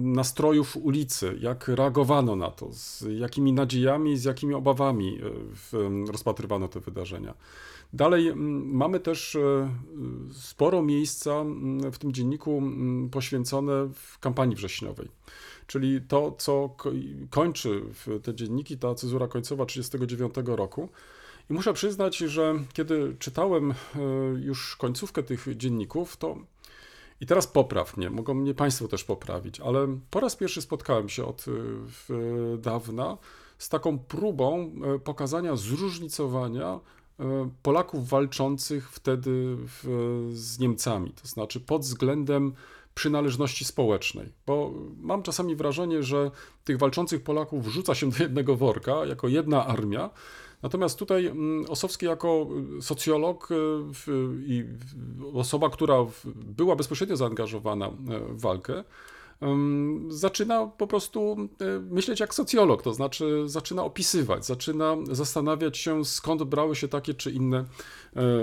[0.05, 5.21] nastrojów ulicy, jak reagowano na to, z jakimi nadziejami, z jakimi obawami
[6.13, 7.35] rozpatrywano te wydarzenia.
[7.95, 8.33] Dalej
[8.65, 9.37] mamy też
[10.33, 11.45] sporo miejsca
[11.93, 12.63] w tym dzienniku
[13.11, 15.09] poświęcone w kampanii wrześniowej.
[15.67, 16.77] Czyli to, co
[17.31, 17.83] kończy
[18.23, 20.89] te dzienniki, ta cezura końcowa 1939 roku.
[21.51, 23.75] I muszę przyznać, że kiedy czytałem e,
[24.41, 26.37] już końcówkę tych dzienników, to
[27.21, 31.25] i teraz popraw mnie, mogą mnie Państwo też poprawić, ale po raz pierwszy spotkałem się
[31.25, 33.19] od e, dawna
[33.59, 36.81] z taką próbą e, pokazania zróżnicowania
[37.63, 39.57] Polaków walczących wtedy
[40.33, 42.53] z Niemcami, to znaczy pod względem
[42.95, 46.31] przynależności społecznej, bo mam czasami wrażenie, że
[46.65, 50.11] tych walczących Polaków wrzuca się do jednego worka jako jedna armia,
[50.65, 52.47] Natomiast tutaj mm, Osowski jako
[52.81, 53.55] socjolog e,
[54.47, 54.65] i
[55.35, 57.91] osoba, która była bezpośrednio zaangażowana e,
[58.29, 58.85] w walkę,
[60.09, 66.43] zaczyna po prostu e, myśleć jak socjolog, to znaczy zaczyna opisywać, zaczyna zastanawiać się, skąd
[66.43, 67.65] brały się takie czy inne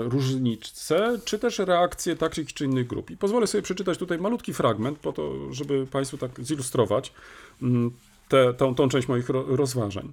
[0.00, 3.10] różnice, czy też reakcje takich czy innych grup.
[3.10, 7.12] I pozwolę sobie przeczytać tutaj malutki fragment, po to, żeby Państwu tak zilustrować
[7.62, 7.90] mm,
[8.28, 10.12] tę tą, tą część moich rozważań.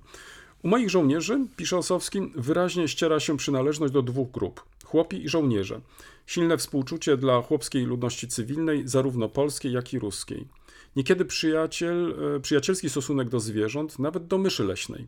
[0.63, 5.81] U moich żołnierzy, pisze Osowski, wyraźnie ściera się przynależność do dwóch grup chłopi i żołnierze.
[6.25, 10.47] Silne współczucie dla chłopskiej ludności cywilnej, zarówno polskiej, jak i ruskiej.
[10.95, 15.07] Niekiedy przyjaciel, e, przyjacielski stosunek do zwierząt, nawet do myszy leśnej.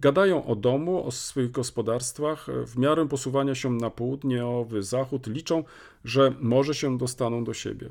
[0.00, 5.64] Gadają o domu, o swoich gospodarstwach, e, w miarę posuwania się na południowy zachód liczą,
[6.04, 7.88] że może się dostaną do siebie.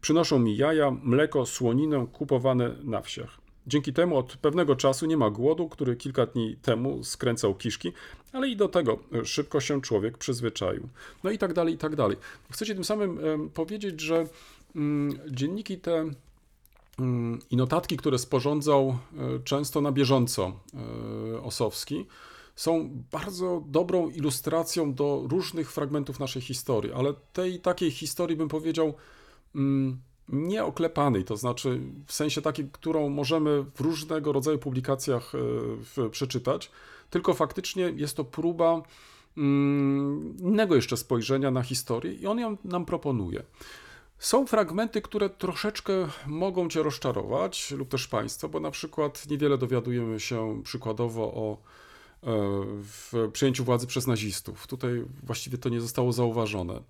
[0.00, 3.38] Przynoszą mi jaja, mleko, słoninę kupowane na wsiach.
[3.66, 7.92] Dzięki temu od pewnego czasu nie ma głodu, który kilka dni temu skręcał kiszki,
[8.32, 10.88] ale i do tego szybko się człowiek przyzwyczaił.
[11.24, 12.16] No i tak dalej, i tak dalej.
[12.50, 13.20] Chcecie tym samym
[13.54, 14.26] powiedzieć, że
[14.76, 16.10] mm, dzienniki te
[17.50, 20.52] i notatki, które sporządzał e, często na bieżąco
[21.34, 22.06] e, Osowski,
[22.56, 28.94] są bardzo dobrą ilustracją do różnych fragmentów naszej historii, ale tej takiej historii bym powiedział
[29.54, 35.32] mm, nieoklepanej, to znaczy w sensie takiej, którą możemy w różnego rodzaju publikacjach
[35.98, 36.70] e, przeczytać,
[37.10, 38.82] tylko faktycznie jest to próba
[39.36, 43.42] mm, innego jeszcze spojrzenia na historię i on ją nam proponuje.
[44.18, 45.92] Są fragmenty, które troszeczkę
[46.26, 51.56] mogą Cię rozczarować, lub też Państwo, bo na przykład niewiele dowiadujemy się przykładowo o e,
[52.82, 54.66] w przejęciu władzy przez nazistów.
[54.66, 56.74] Tutaj właściwie to nie zostało zauważone.
[56.74, 56.80] E,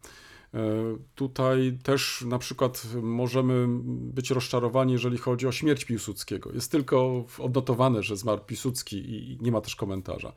[1.14, 6.52] tutaj też na przykład możemy być rozczarowani, jeżeli chodzi o śmierć Piłsudskiego.
[6.52, 10.32] Jest tylko odnotowane, że zmarł Piłsudski i nie ma też komentarza.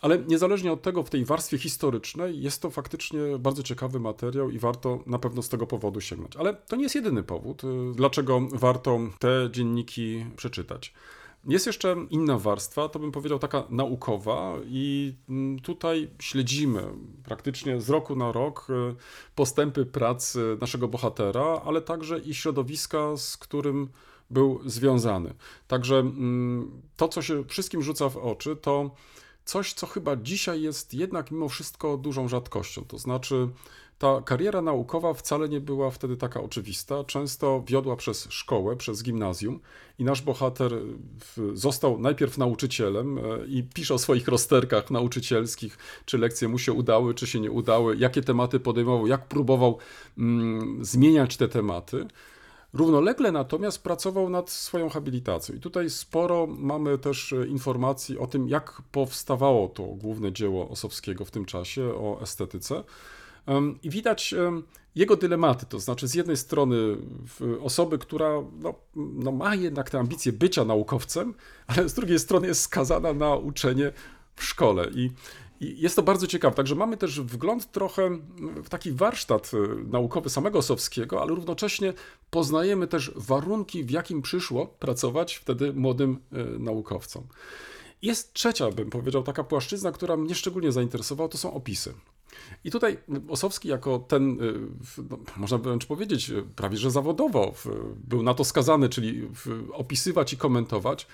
[0.00, 4.58] Ale niezależnie od tego, w tej warstwie historycznej jest to faktycznie bardzo ciekawy materiał i
[4.58, 6.36] warto na pewno z tego powodu sięgnąć.
[6.36, 10.92] Ale to nie jest jedyny powód, e, dlaczego warto te dzienniki przeczytać.
[11.48, 16.82] Jest jeszcze inna warstwa, to bym powiedział taka naukowa, i mm, tutaj śledzimy
[17.24, 18.94] praktycznie z roku na rok e,
[19.34, 23.88] postępy pracy naszego bohatera, ale także i środowiska, z którym
[24.30, 25.34] był związany.
[25.68, 28.90] Także mm, to, co się wszystkim rzuca w oczy, to
[29.46, 32.84] coś, co chyba dzisiaj jest jednak mimo wszystko dużą rzadkością.
[32.84, 33.48] To znaczy,
[33.98, 37.04] ta kariera naukowa wcale nie była wtedy taka oczywista.
[37.04, 39.60] Często wiodła przez szkołę, przez gimnazjum
[39.98, 40.72] i nasz bohater
[41.54, 47.14] został najpierw nauczycielem e, i pisze o swoich rozterkach nauczycielskich, czy lekcje mu się udały,
[47.14, 49.78] czy się nie udały, jakie tematy podejmował, jak próbował
[50.18, 52.06] mm, zmieniać te tematy.
[52.72, 55.54] Równolegle natomiast pracował nad swoją habilitacją.
[55.54, 61.24] I tutaj sporo mamy też e, informacji o tym, jak powstawało to główne dzieło Osowskiego
[61.24, 62.84] w tym czasie, o estetyce.
[63.82, 64.34] I widać
[64.94, 66.76] jego dylematy, to znaczy z jednej strony
[67.62, 71.34] osoby, która no, no ma jednak tę ambicję bycia naukowcem,
[71.66, 73.92] ale z drugiej strony jest skazana na uczenie
[74.36, 74.88] w szkole.
[74.94, 75.10] I,
[75.60, 76.56] i jest to bardzo ciekawe.
[76.56, 78.18] Także mamy też wgląd trochę
[78.64, 81.92] w taki warsztat e, naukowy samego Osowskiego, ale równocześnie
[82.30, 87.26] poznajemy też warunki, w jakim przyszło pracować wtedy młodym e, naukowcom.
[88.02, 91.94] Jest trzecia, bym powiedział, taka płaszczyzna, która mnie szczególnie zainteresowała, to są opisy.
[92.64, 94.54] I tutaj Osowski jako ten, y,
[95.10, 97.54] no, można wręcz powiedzieć, y, prawie że zawodowo
[98.08, 99.28] był na to skazany, czyli
[99.72, 101.06] opisywać i komentować.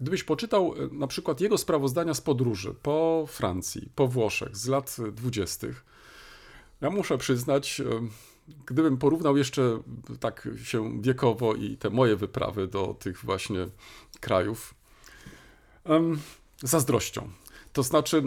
[0.00, 4.96] Gdybyś poczytał y, na przykład jego sprawozdania z podróży po Francji, po Włoszech z lat
[5.12, 5.84] dwudziestych,
[6.80, 7.82] ja muszę przyznać,
[8.66, 9.82] gdybym porównał jeszcze
[10.20, 13.66] tak się wiekowo i te moje wyprawy do tych właśnie
[14.20, 14.74] krajów,
[16.62, 17.30] zazdrością.
[17.72, 18.22] To znaczy e,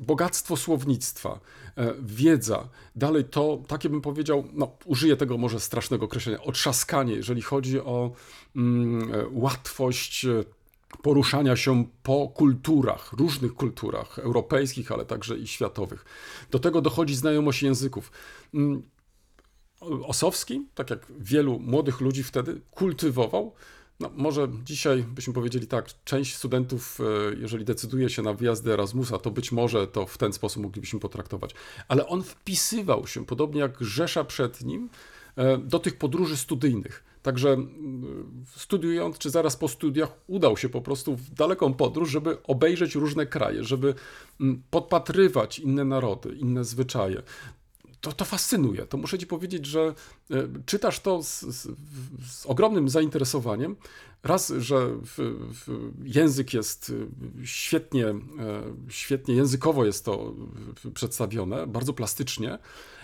[0.00, 1.40] bogactwo słownictwa,
[1.76, 7.42] e, wiedza, dalej to, takie bym powiedział, no użyję tego może strasznego określenia, otrzaskanie, jeżeli
[7.42, 8.12] chodzi o
[8.56, 10.26] mm, łatwość
[11.02, 16.04] poruszania się po kulturach, różnych kulturach, europejskich, ale także i światowych.
[16.50, 18.12] Do tego dochodzi znajomość języków.
[18.54, 18.82] Mm,
[19.80, 23.54] Osowski, tak jak wielu młodych ludzi wtedy, kultywował.
[24.00, 29.18] No, może dzisiaj byśmy powiedzieli tak, część studentów, e, jeżeli decyduje się na wyjazdy Erasmusa,
[29.18, 31.54] to być może to w ten sposób moglibyśmy potraktować.
[31.88, 34.88] Ale on wpisywał się, podobnie jak Rzesza przed nim,
[35.36, 37.04] e, do tych podróży studyjnych.
[37.28, 37.56] Także
[38.56, 43.26] studiując, czy zaraz po studiach, udał się po prostu w daleką podróż, żeby obejrzeć różne
[43.26, 43.94] kraje, żeby
[44.70, 47.22] podpatrywać inne narody, inne zwyczaje.
[48.00, 48.86] To, to fascynuje.
[48.86, 49.94] To muszę Ci powiedzieć, że
[50.30, 51.68] e, czytasz to z, z,
[52.30, 53.76] z ogromnym zainteresowaniem.
[54.22, 55.16] Raz, że w,
[55.66, 56.92] w język jest
[57.42, 58.14] e, świetnie, e,
[58.88, 60.34] świetnie językowo jest to
[60.94, 62.58] przedstawione, bardzo plastycznie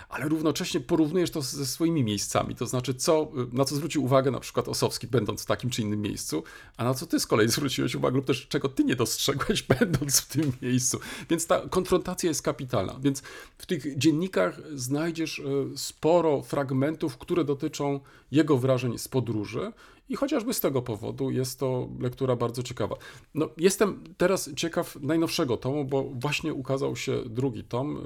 [0.08, 4.40] ale równocześnie porównujesz to ze swoimi miejscami, to znaczy co, na co zwrócił uwagę na
[4.40, 6.42] przykład Osowski, będąc w takim czy innym miejscu,
[6.76, 10.20] a na co ty z kolei zwróciłeś uwagę lub też czego ty nie dostrzegłeś, będąc
[10.20, 11.00] w tym miejscu.
[11.30, 12.96] Więc ta konfrontacja jest kapitalna.
[13.00, 13.22] Więc
[13.58, 15.42] w tych dziennikach znajdziesz e,
[15.76, 18.00] sporo fragmentów, które dotyczą
[18.32, 19.72] jego wrażeń z podróży,
[20.08, 22.96] i chociażby z tego powodu jest to lektura bardzo ciekawa.
[23.34, 28.02] No, jestem teraz ciekaw najnowszego tomu, bo właśnie ukazał się drugi tom,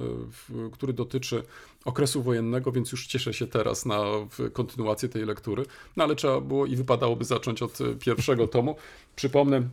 [0.51, 1.43] y, który dotyczy
[1.85, 4.05] okresu wojennego, więc już cieszę się teraz na
[4.53, 5.65] kontynuację tej lektury.
[5.97, 8.77] No ale trzeba było i wypadałoby zacząć od pierwszego tomu.
[9.17, 9.69] Przypomnę,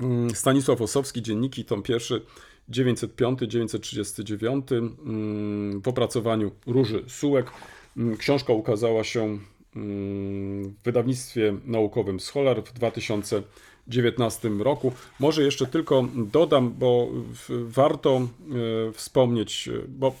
[0.00, 2.22] mm, Stanisław Osowski, dzienniki, tom pierwszy.
[2.70, 7.50] 905-939 mm, w opracowaniu Róży Sułek.
[7.96, 9.38] Mm, książka ukazała się
[9.76, 14.92] w wydawnictwie naukowym Scholar w 2019 roku.
[15.20, 17.08] Może jeszcze tylko dodam, bo
[17.48, 20.14] warto e, wspomnieć, bo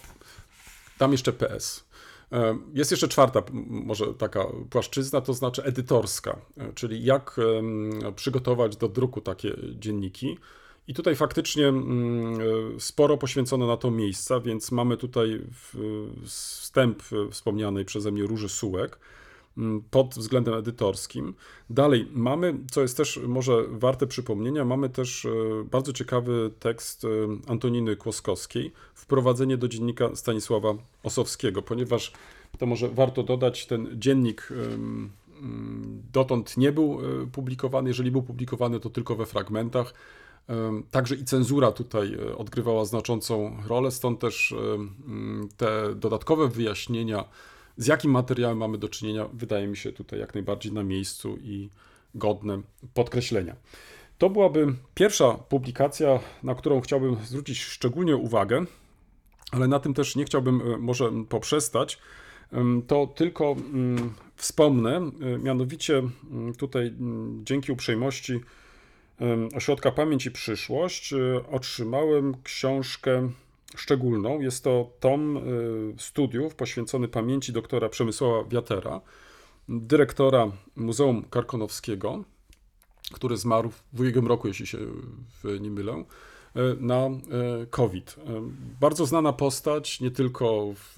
[0.98, 1.84] tam jeszcze PS.
[2.32, 7.36] E, jest jeszcze czwarta, może taka płaszczyzna, to znaczy edytorska, e, czyli jak
[8.16, 10.38] przygotować do druku takie dzienniki.
[10.88, 11.72] I tutaj faktycznie
[12.78, 15.40] sporo poświęcono na to miejsca, więc mamy tutaj
[16.24, 18.98] wstęp wspomnianej przeze mnie Róży Sułek,
[19.90, 21.34] pod względem edytorskim.
[21.70, 25.30] Dalej, mamy, co jest też może warte przypomnienia, mamy też e,
[25.70, 27.08] bardzo ciekawy tekst e,
[27.50, 32.12] Antoniny Kłoskowskiej, Wprowadzenie do dziennika Stanisława Osowskiego, ponieważ
[32.58, 35.10] to może warto dodać, ten dziennik mm,
[36.12, 39.94] dotąd nie był e, publikowany, jeżeli był publikowany, to tylko we fragmentach.
[40.90, 44.54] Także i cenzura tutaj odgrywała znaczącą rolę, stąd też
[45.56, 47.24] te dodatkowe wyjaśnienia
[47.78, 51.68] z jakim materiałem mamy do czynienia, wydaje mi się tutaj jak najbardziej na miejscu i
[52.14, 52.60] godne
[52.94, 53.56] podkreślenia.
[54.18, 58.64] To byłaby pierwsza publikacja, na którą chciałbym zwrócić szczególnie uwagę,
[59.52, 61.98] ale na tym też nie chciałbym e, może poprzestać.
[62.86, 68.40] To tylko mm, wspomnę, e, mianowicie mm, tutaj mm, dzięki uprzejmości
[69.54, 71.16] Ośrodka Pamięć i Przyszłość e,
[71.50, 73.30] otrzymałem książkę
[73.78, 74.40] szczególną.
[74.40, 75.40] Jest to tom y,
[75.98, 79.00] studiów poświęcony pamięci doktora Przemysława Wiatera,
[79.68, 82.24] dyrektora Muzeum Karkonowskiego,
[83.12, 84.78] który zmarł w ubiegłym roku, jeśli się
[85.60, 86.04] nie mylę, y,
[86.80, 88.16] na y, COVID.
[88.80, 90.94] Bardzo znana postać, nie tylko w,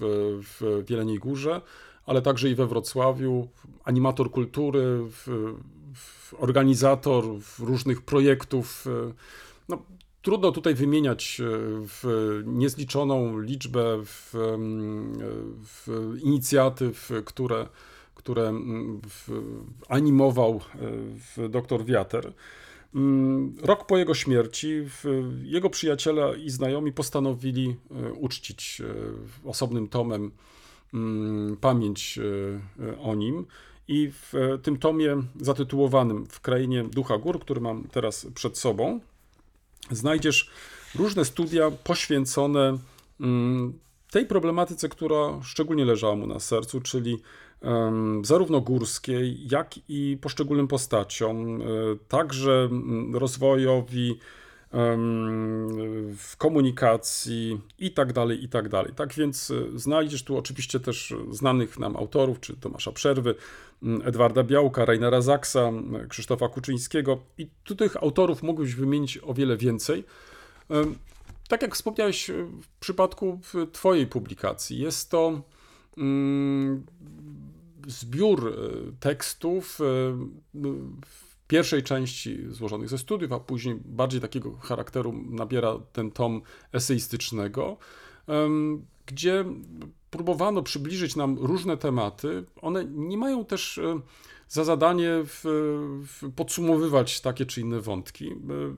[0.59, 1.61] w Wieleniej Górze,
[2.05, 3.47] ale także i we Wrocławiu,
[3.83, 4.99] animator kultury,
[6.37, 7.25] organizator
[7.59, 8.85] różnych projektów.
[9.69, 9.81] No,
[10.21, 11.43] Trudno tutaj wymieniać e,
[11.87, 12.03] w
[12.45, 14.33] niezliczoną liczbę w,
[15.63, 17.67] w inicjatyw, które,
[18.15, 18.53] które
[19.89, 20.61] animował
[21.37, 22.33] e, dr Wiater.
[22.95, 24.87] Mm, rok po jego śmierci
[25.43, 28.81] jego przyjaciele i znajomi postanowili e, uczcić
[29.45, 30.31] osobnym tomem
[30.93, 32.19] mm, pamięć
[33.01, 33.45] o nim.
[33.87, 38.99] I w tym tomie zatytułowanym W krainie ducha gór, który mam teraz przed sobą,
[39.91, 40.49] znajdziesz
[40.95, 42.77] różne studia poświęcone
[43.19, 43.79] mm,
[44.11, 47.17] tej problematyce, która szczególnie leżała mu na sercu, czyli
[48.23, 51.65] zarówno górskiej, jak i poszczególnym postaciom, e,
[52.07, 54.19] także mm, rozwojowi
[56.17, 58.93] w komunikacji i tak dalej, i tak dalej.
[58.95, 63.35] Tak więc e, znajdziesz tu oczywiście też znanych nam autorów, czy Tomasza Przerwy,
[64.03, 65.71] Edwarda Białka, Reinera Zaksa,
[66.09, 70.03] Krzysztofa Kuczyńskiego i tu tych autorów mógłbyś wymienić o wiele więcej.
[71.47, 73.39] Tak jak wspomniałeś e, w przypadku
[73.71, 75.41] Twojej publikacji, jest to
[75.97, 76.85] mm,
[77.87, 79.79] zbiór e, tekstów
[81.47, 86.41] pierwszej części złożonych ze studiów, a później bardziej takiego charakteru nabiera ten tom
[86.71, 87.77] eseistycznego,
[89.05, 89.45] gdzie
[90.11, 92.43] próbowano przybliżyć nam różne tematy.
[92.61, 93.99] One nie mają też e,
[94.47, 95.41] za zadanie w,
[96.07, 98.31] w podsumowywać takie czy inne wątki.
[98.31, 98.35] E,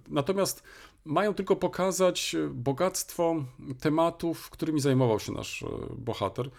[0.10, 0.64] natomiast
[1.06, 3.36] mają tylko pokazać bogactwo
[3.80, 5.68] tematów, którymi zajmował się nasz e,
[5.98, 6.50] bohater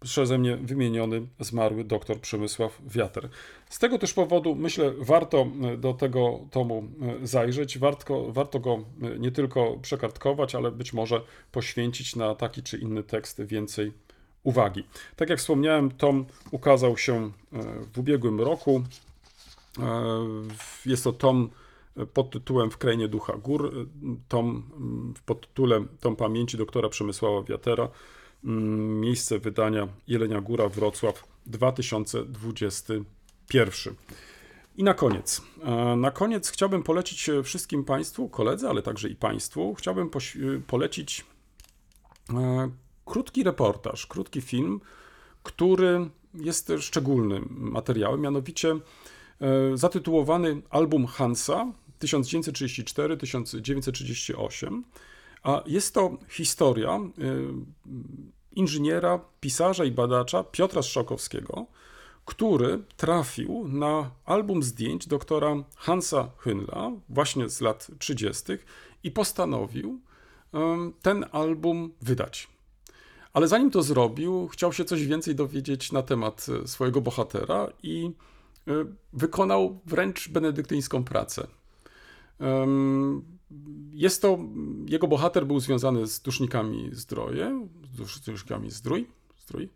[0.00, 3.28] przeze mnie wymieniony zmarły dr Przemysław Wiater.
[3.70, 6.88] Z tego też powodu myślę, warto e, do tego tomu
[7.22, 11.20] e, zajrzeć, warto, warto go e, nie tylko przekartkować, ale być może
[11.52, 13.92] poświęcić na taki czy inny tekst więcej
[14.42, 14.84] uwagi.
[15.16, 17.30] Tak jak wspomniałem, tom ukazał się
[17.92, 18.82] w ubiegłym roku.
[20.86, 21.50] Jest to tom
[22.14, 23.86] pod tytułem W krainie ducha gór,
[24.28, 24.70] tom
[25.26, 27.88] pod tytułem Tom pamięci doktora Przemysława Wiatera
[28.44, 33.94] Mm, miejsce wydania Jelenia Góra Wrocław 2021.
[34.76, 35.42] I na koniec.
[35.64, 40.10] E, na koniec chciałbym polecić wszystkim Państwu, koledzy, ale także i Państwu, chciałbym
[40.66, 41.24] polecić
[42.30, 42.70] e,
[43.10, 44.80] krótki reportaż, krótki film,
[45.42, 48.78] który jest szczególnym materiałem, mianowicie e,
[49.74, 54.82] zatytułowany Album Hansa 1934-1938.
[55.42, 57.00] A jest to historia y,
[58.52, 61.66] inżyniera, pisarza i badacza Piotra Strzałkowskiego,
[62.24, 68.42] który trafił na album zdjęć doktora Hansa Hynla, właśnie z lat 30.,
[69.04, 70.00] i postanowił
[71.02, 72.48] ten album wydać.
[73.32, 78.10] Ale zanim to zrobił, chciał się coś więcej dowiedzieć na temat y, swojego bohatera i
[78.68, 78.72] y,
[79.12, 81.46] wykonał wręcz benedyktyńską pracę.
[83.92, 84.38] Jest to,
[84.86, 89.06] jego bohater był związany z dusznikami zdroje, z dusznikami zdrój,
[89.38, 89.68] zdrój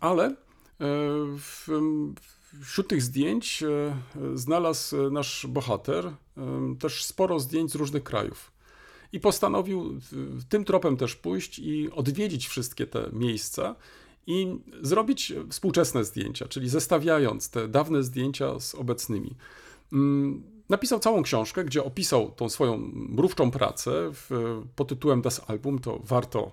[0.00, 0.34] ale e,
[1.38, 1.68] w,
[2.62, 3.96] wśród tych zdjęć e,
[4.34, 6.12] znalazł nasz bohater
[6.78, 8.55] też sporo zdjęć z różnych krajów.
[9.12, 10.00] I postanowił
[10.48, 13.74] tym tropem też pójść i odwiedzić wszystkie te miejsca
[14.26, 19.34] i zrobić współczesne zdjęcia, czyli zestawiając te dawne zdjęcia z obecnymi.
[19.92, 24.30] Mm, napisał całą książkę, gdzie opisał tą swoją mrówczą pracę w,
[24.76, 25.78] pod tytułem Das Album.
[25.78, 26.50] To warto.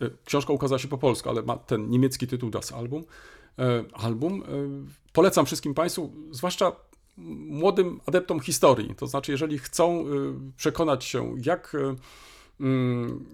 [0.00, 3.04] E, książka ukazała się po polsku, ale ma ten niemiecki tytuł Das Album.
[3.58, 4.42] E, album.
[4.42, 4.46] E,
[5.12, 6.72] polecam wszystkim Państwu, zwłaszcza
[7.16, 8.94] młodym adeptom historii.
[8.94, 10.04] To znaczy, jeżeli chcą
[10.56, 11.76] przekonać się, jak
[12.60, 13.24] mm,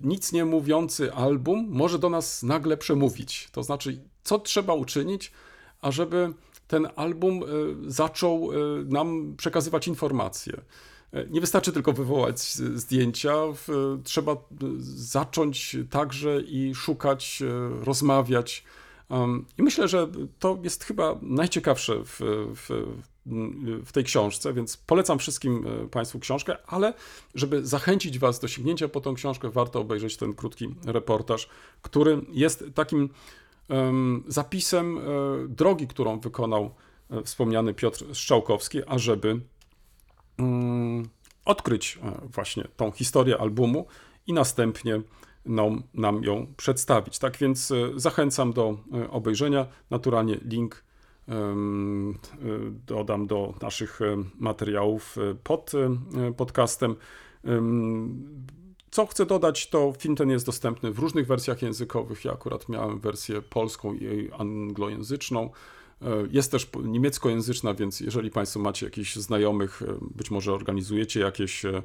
[0.00, 3.48] nic nie mówiący album może do nas nagle przemówić.
[3.52, 5.32] To znaczy, co trzeba uczynić,
[5.80, 6.32] ażeby
[6.68, 7.40] ten album
[7.86, 8.50] zaczął
[8.84, 10.60] nam przekazywać informacje.
[11.30, 13.34] Nie wystarczy tylko wywołać zdjęcia,
[14.04, 14.36] trzeba
[14.96, 17.42] zacząć także i szukać,
[17.82, 18.64] rozmawiać.
[19.58, 20.08] I myślę, że
[20.38, 22.20] to jest chyba najciekawsze w,
[22.54, 22.86] w,
[23.86, 26.94] w, tej książce, więc polecam wszystkim Państwu książkę, ale
[27.34, 31.48] żeby zachęcić Was do sięgnięcia po tą książkę, warto obejrzeć ten krótki reportaż,
[31.82, 33.08] który jest takim
[34.28, 35.00] zapisem e,
[35.48, 36.74] drogi, którą wykonał
[37.10, 39.40] e, wspomniany Piotr Strzałkowski, ażeby
[40.38, 41.08] mm,
[41.44, 43.86] odkryć e, właśnie tą historię albumu
[44.26, 45.00] i następnie
[45.46, 47.18] nam, nam ją przedstawić.
[47.18, 48.78] Tak więc zachęcam do
[49.10, 49.66] obejrzenia.
[49.90, 50.84] Naturalnie link
[52.86, 54.00] dodam do naszych
[54.38, 55.72] materiałów pod
[56.36, 56.96] podcastem.
[58.90, 62.24] Co chcę dodać, to film ten jest dostępny w różnych wersjach językowych.
[62.24, 65.50] Ja akurat miałem wersję polską i anglojęzyczną.
[66.02, 71.64] E, jest też niemieckojęzyczna, więc jeżeli Państwo macie jakichś znajomych, e, być może organizujecie jakieś
[71.64, 71.82] e,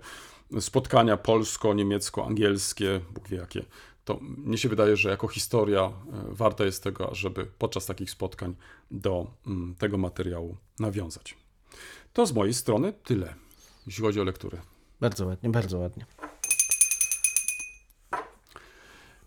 [0.59, 3.66] spotkania polsko-niemiecko-angielskie, Bóg wie jakie,
[4.05, 5.91] to mnie się wydaje, że jako historia
[6.30, 8.55] warta jest tego, żeby podczas takich spotkań
[8.91, 11.38] do mm, tego materiału nawiązać.
[12.13, 13.36] To z mojej strony tyle,
[13.88, 14.61] jeśli chodzi o lekturę.
[14.99, 16.05] Bardzo ładnie, bardzo ładnie.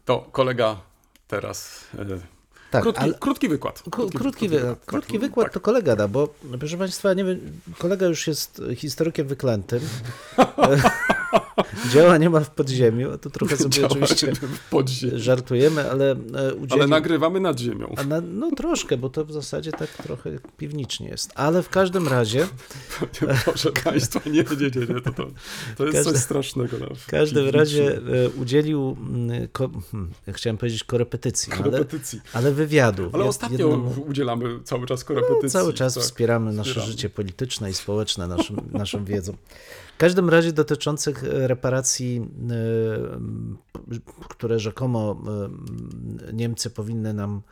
[0.05, 0.81] To kolega
[1.29, 1.87] teraz.
[1.99, 2.38] E,
[2.71, 3.15] tak, krótki, ale...
[3.15, 3.83] krótki wykład.
[3.91, 5.55] Krótki, krótki, wykład, krótki wykład tak.
[5.55, 9.81] to kolega da, bo proszę Państwa, nie wiem, kolega już jest historykiem wyklętym.
[11.91, 14.33] Działa nie ma w podziemiu, a tu trochę sobie Działa oczywiście
[15.15, 16.83] żartujemy, ale e, udzielił...
[16.83, 17.95] Ale nagrywamy nad ziemią.
[18.09, 21.33] Na, no troszkę, bo to w zasadzie tak trochę piwnicznie jest.
[21.35, 22.47] Ale w każdym razie...
[23.45, 25.27] Proszę Państwa, nie, nie, nie, nie to, to,
[25.77, 26.77] to jest coś strasznego.
[26.81, 32.21] No, w każdym razie e, udzielił, mm, ko, hmm, chciałem powiedzieć korepetycji, korepetycji.
[32.33, 33.11] Ale, ale wywiadu.
[33.13, 34.05] Ale ostatnio jednemu...
[34.07, 35.43] udzielamy cały czas korepetycji.
[35.43, 39.37] No, cały czas tak, wspieramy nasze życie polityczne i społeczne naszym, naszą wiedzą.
[39.99, 45.17] Każdym razie dotyczących reparacji, e, które rzekomo
[46.29, 47.43] e, Niemcy powinny nam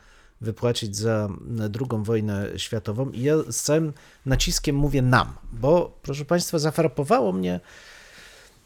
[0.41, 1.29] wypłacić za
[1.61, 3.11] II wojnę światową.
[3.11, 3.93] I ja z całym
[4.27, 7.61] naciskiem mówię nam, bo proszę Państwa, zafrapowało mnie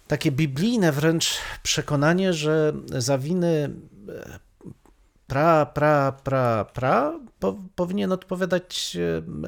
[0.08, 3.70] takie biblijne wręcz przekonanie, że za winy
[5.26, 8.96] pra, pra, pra, pra po, powinien odpowiadać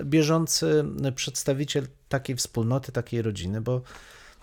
[0.05, 3.83] bieżący przedstawiciel takiej wspólnoty, takiej rodziny, bo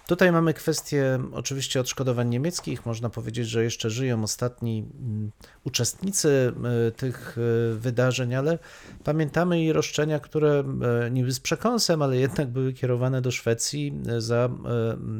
[0.09, 2.85] Tutaj mamy kwestię oczywiście odszkodowań niemieckich.
[2.85, 5.31] Można powiedzieć, że jeszcze żyją ostatni mm,
[5.63, 6.53] uczestnicy
[6.87, 8.59] e, tych e, wydarzeń, ale
[9.03, 10.63] pamiętamy i roszczenia, które
[11.05, 14.49] e, niby z przekąsem, ale jednak były kierowane do Szwecji za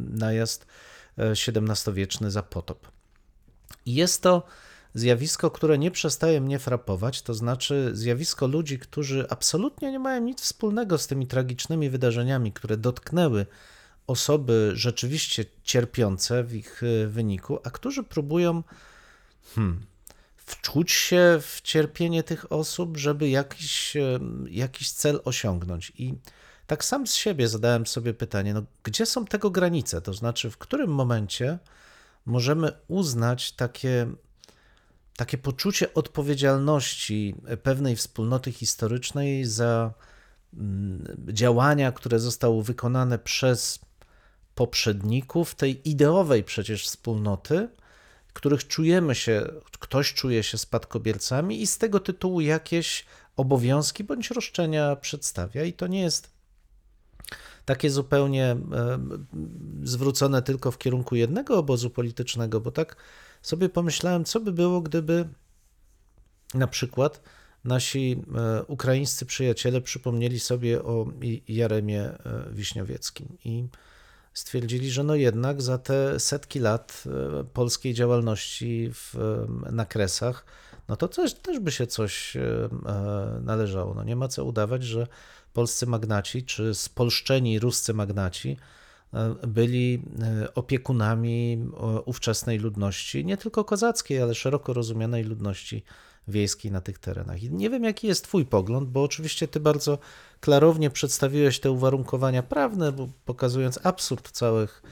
[0.09, 0.67] najazd
[1.17, 2.87] XVII-wieczny, za potop.
[3.85, 4.43] Jest to
[4.93, 10.41] zjawisko, które nie przestaje mnie frapować, to znaczy zjawisko ludzi, którzy absolutnie nie mają nic
[10.41, 13.45] wspólnego z tymi tragicznymi wydarzeniami, które dotknęły
[14.09, 18.63] osoby rzeczywiście cierpiące w ich e, wyniku, a którzy próbują
[19.55, 19.85] hmm,
[20.37, 25.91] wczuć się w cierpienie tych osób, żeby jakiś, e, jakiś cel osiągnąć.
[25.97, 26.13] I
[26.67, 30.01] tak sam z siebie zadałem sobie pytanie, no, gdzie są tego granice?
[30.01, 31.59] To znaczy, w którym momencie
[32.25, 34.07] możemy uznać takie,
[35.17, 39.93] takie poczucie odpowiedzialności pewnej wspólnoty historycznej za
[40.53, 43.79] mm, działania, które zostały wykonane przez
[44.59, 47.69] poprzedników tej ideowej przecież wspólnoty,
[48.33, 49.47] których czujemy się,
[49.79, 53.05] ktoś czuje się spadkobiercami i z tego tytułu jakieś
[53.35, 55.63] obowiązki bądź roszczenia przedstawia.
[55.63, 56.29] I to nie jest
[57.65, 58.57] takie zupełnie e,
[59.83, 62.95] zwrócone tylko w kierunku jednego obozu politycznego, bo tak
[63.41, 65.29] sobie pomyślałem, co by było, gdyby
[66.53, 67.21] na przykład
[67.63, 71.07] nasi e, ukraińscy przyjaciele przypomnieli sobie o
[71.47, 72.17] Jaremie e,
[72.51, 73.67] Wiśniowieckim i
[74.33, 77.03] stwierdzili, że no jednak za te setki lat
[77.39, 79.15] e, polskiej działalności w,
[79.71, 80.45] na Kresach,
[80.87, 83.93] no to też, też by się coś e, e, należało.
[83.93, 85.07] No nie ma co udawać, że
[85.53, 88.57] polscy magnaci, czy spolszczeni ruscy magnaci
[89.47, 90.01] byli
[90.55, 91.67] opiekunami
[92.05, 95.83] ówczesnej ludności, nie tylko kozackiej, ale szeroko rozumianej ludności
[96.27, 97.43] wiejskiej na tych terenach.
[97.43, 99.97] I nie wiem, jaki jest Twój pogląd, bo oczywiście Ty bardzo
[100.39, 102.93] klarownie przedstawiłeś te uwarunkowania prawne,
[103.25, 104.83] pokazując absurd całych,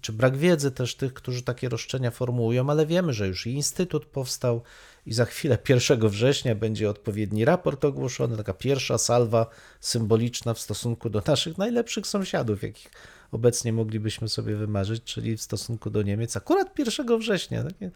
[0.00, 4.06] czy brak wiedzy też tych, którzy takie roszczenia formułują, ale wiemy, że już i instytut
[4.06, 4.62] powstał
[5.06, 9.46] i za chwilę 1 września będzie odpowiedni raport ogłoszony, taka pierwsza salwa
[9.80, 12.90] symboliczna w stosunku do naszych najlepszych sąsiadów, jakich
[13.32, 17.64] obecnie moglibyśmy sobie wymarzyć, czyli w stosunku do Niemiec, akurat 1 września.
[17.64, 17.90] Takie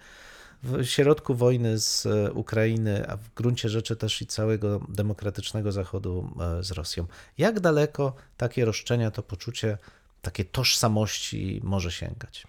[0.63, 6.31] w środku wojny z e, Ukrainy, a w gruncie rzeczy też i całego demokratycznego Zachodu
[6.41, 7.07] e, z Rosją.
[7.39, 9.79] Jak daleko takie roszczenia, to poczucie
[10.23, 12.47] takiej tożsamości może sięgać?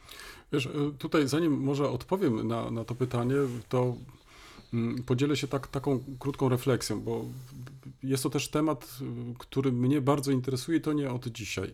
[0.54, 3.36] Wiesz, e, tutaj zanim może odpowiem na, na to pytanie,
[3.70, 3.96] to
[4.74, 7.26] mm, podzielę się tak, taką krótką refleksją, bo
[8.04, 9.00] jest to też temat,
[9.40, 11.74] który mnie bardzo interesuje to nie od dzisiaj.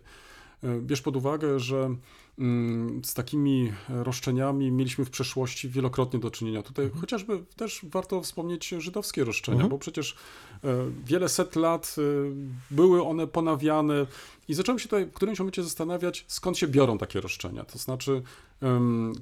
[0.64, 1.96] Bierz pod uwagę, że
[2.40, 6.64] Mm, z takimi roszczeniami mieliśmy w przeszłości wielokrotnie do czynienia.
[6.64, 7.02] Tutaj mhm.
[7.02, 9.70] chociażby też warto wspomnieć żydowskie roszczenia, mhm.
[9.70, 10.16] bo przecież
[10.64, 10.68] e,
[11.06, 12.02] wiele set lat e,
[12.72, 14.06] były one ponawiane
[14.48, 17.64] i zacząłem się tutaj w którymś momencie zastanawiać, skąd się biorą takie roszczenia.
[17.64, 18.22] To znaczy,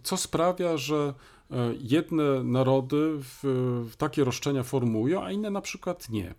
[0.04, 1.14] co sprawia, że
[1.52, 3.40] e, jedne narody w,
[3.92, 6.36] w takie roszczenia formują, a inne na przykład nie.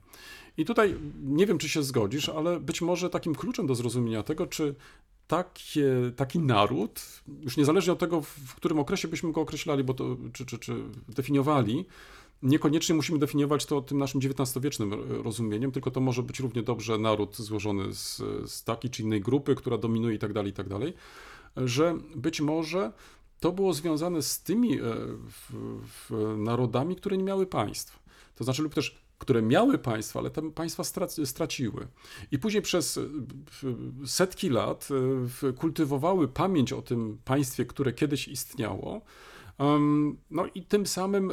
[0.56, 0.94] I tutaj
[1.24, 4.74] nie wiem, czy się zgodzisz, ale być może takim kluczem do zrozumienia tego, czy
[5.26, 10.16] takie, taki naród, już niezależnie od tego, w którym okresie byśmy go określali, bo to,
[10.32, 10.74] czy, czy, czy
[11.08, 11.84] definiowali,
[12.42, 14.92] niekoniecznie musimy definiować to tym naszym XIX-wiecznym
[15.24, 19.54] rozumieniem, tylko to może być równie dobrze naród złożony z, z takiej czy innej grupy,
[19.54, 20.94] która dominuje i tak dalej, i tak dalej,
[21.56, 22.92] że być może
[23.40, 24.82] to było związane z tymi e,
[25.30, 25.52] w,
[26.10, 27.98] w narodami, które nie miały państw.
[28.34, 30.84] To znaczy, lub też które miały państwa, ale te państwa
[31.24, 31.86] straciły.
[32.30, 33.00] I później przez
[34.06, 34.88] setki lat
[35.42, 39.00] e, kultywowały pamięć o tym państwie, które kiedyś istniało.
[40.30, 41.32] No i tym samym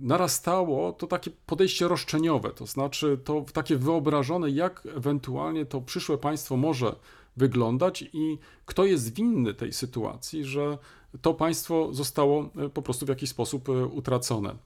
[0.00, 6.56] narastało to takie podejście roszczeniowe, to znaczy to takie wyobrażone, jak ewentualnie to przyszłe państwo
[6.56, 6.96] może
[7.36, 10.78] wyglądać i kto jest winny tej sytuacji, że
[11.22, 14.56] to państwo zostało e, po prostu w jakiś sposób e, utracone.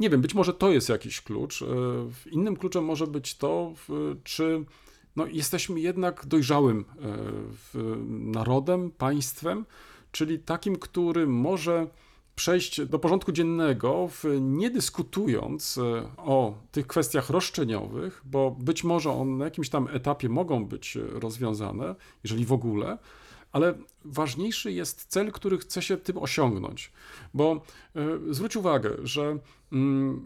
[0.00, 1.62] Nie wiem, być może to jest jakiś klucz.
[1.62, 1.66] E,
[2.30, 3.72] innym kluczem może być to,
[4.24, 4.64] czy
[5.16, 7.78] no, jesteśmy jednak dojrzałym e,
[8.08, 9.64] narodem, państwem,
[10.12, 11.86] czyli takim, który może
[12.34, 14.08] przejść do porządku dziennego,
[14.40, 15.82] nie dyskutując e,
[16.16, 21.94] o tych kwestiach roszczeniowych, bo być może one na jakimś tam etapie mogą być rozwiązane,
[22.24, 22.98] jeżeli w ogóle,
[23.52, 23.74] ale
[24.04, 26.92] ważniejszy jest cel, który chce się tym osiągnąć.
[27.34, 27.62] Bo
[28.30, 29.76] y, zwróć uwagę, że y,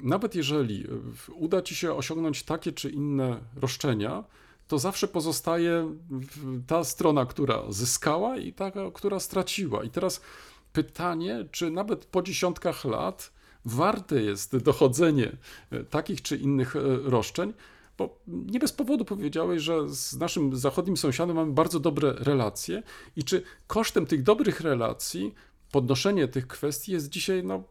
[0.03, 0.87] nawet jeżeli
[1.35, 4.25] uda ci się osiągnąć takie czy inne roszczenia,
[4.69, 5.95] to zawsze pozostaje
[6.67, 9.85] ta strona, która zyskała i taka, która straciła.
[9.85, 10.21] I teraz
[10.73, 13.33] pytanie, czy nawet po dziesiątkach lat
[13.65, 15.37] warte jest dochodzenie
[15.71, 17.53] e, takich czy innych e, roszczeń,
[17.99, 22.83] bo nie bez powodu powiedziałeś, że z naszym zachodnim sąsiadem mamy bardzo dobre relacje
[23.17, 25.35] i czy kosztem tych dobrych relacji
[25.75, 27.65] podnoszenie tych kwestii jest dzisiaj no,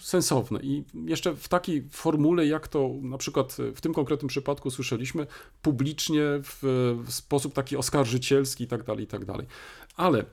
[0.00, 0.60] sensowne.
[0.62, 5.26] I jeszcze w takiej formule, jak to na przykład w tym konkretnym przypadku słyszeliśmy,
[5.62, 6.58] publicznie, w,
[7.06, 9.46] w sposób taki oskarżycielski i tak dalej, i tak dalej.
[9.96, 10.24] Ale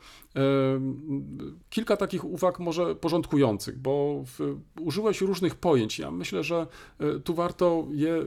[1.70, 4.24] Kilka takich uwag może porządkujących, bo
[4.80, 6.00] użyłeś różnych pojęć.
[6.00, 6.68] Ja myślę, że
[7.00, 8.24] e, tu warto je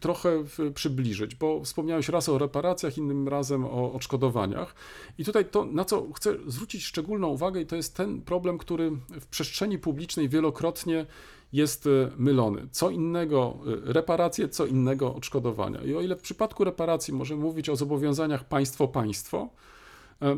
[0.00, 4.74] trochę przybliżyć, bo wspomniałeś raz o reparacjach, innym razem o odszkodowaniach.
[5.18, 8.90] I tutaj to, na co chcę zwrócić szczególną uwagę, i to jest ten problem, który
[9.20, 11.06] w przestrzeni publicznej wielokrotnie
[11.52, 12.68] jest e, mylony.
[12.70, 13.58] Co innego
[13.88, 15.82] e, reparacje, co innego odszkodowania.
[15.82, 19.71] I o ile w przypadku reparacji możemy mówić o zobowiązaniach państwo-państwo, E,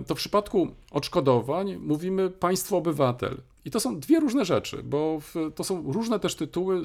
[0.06, 3.40] to w przypadku odszkodowań mówimy państwo obywatel.
[3.64, 5.20] I to są dwie różne rzeczy, bo
[5.54, 6.82] to są różne też tytuły,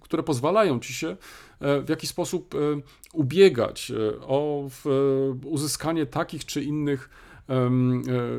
[0.00, 1.16] które pozwalają ci się
[1.60, 2.58] e, w jakiś sposób e,
[3.12, 4.68] ubiegać o
[5.44, 7.10] uzyskanie takich czy innych,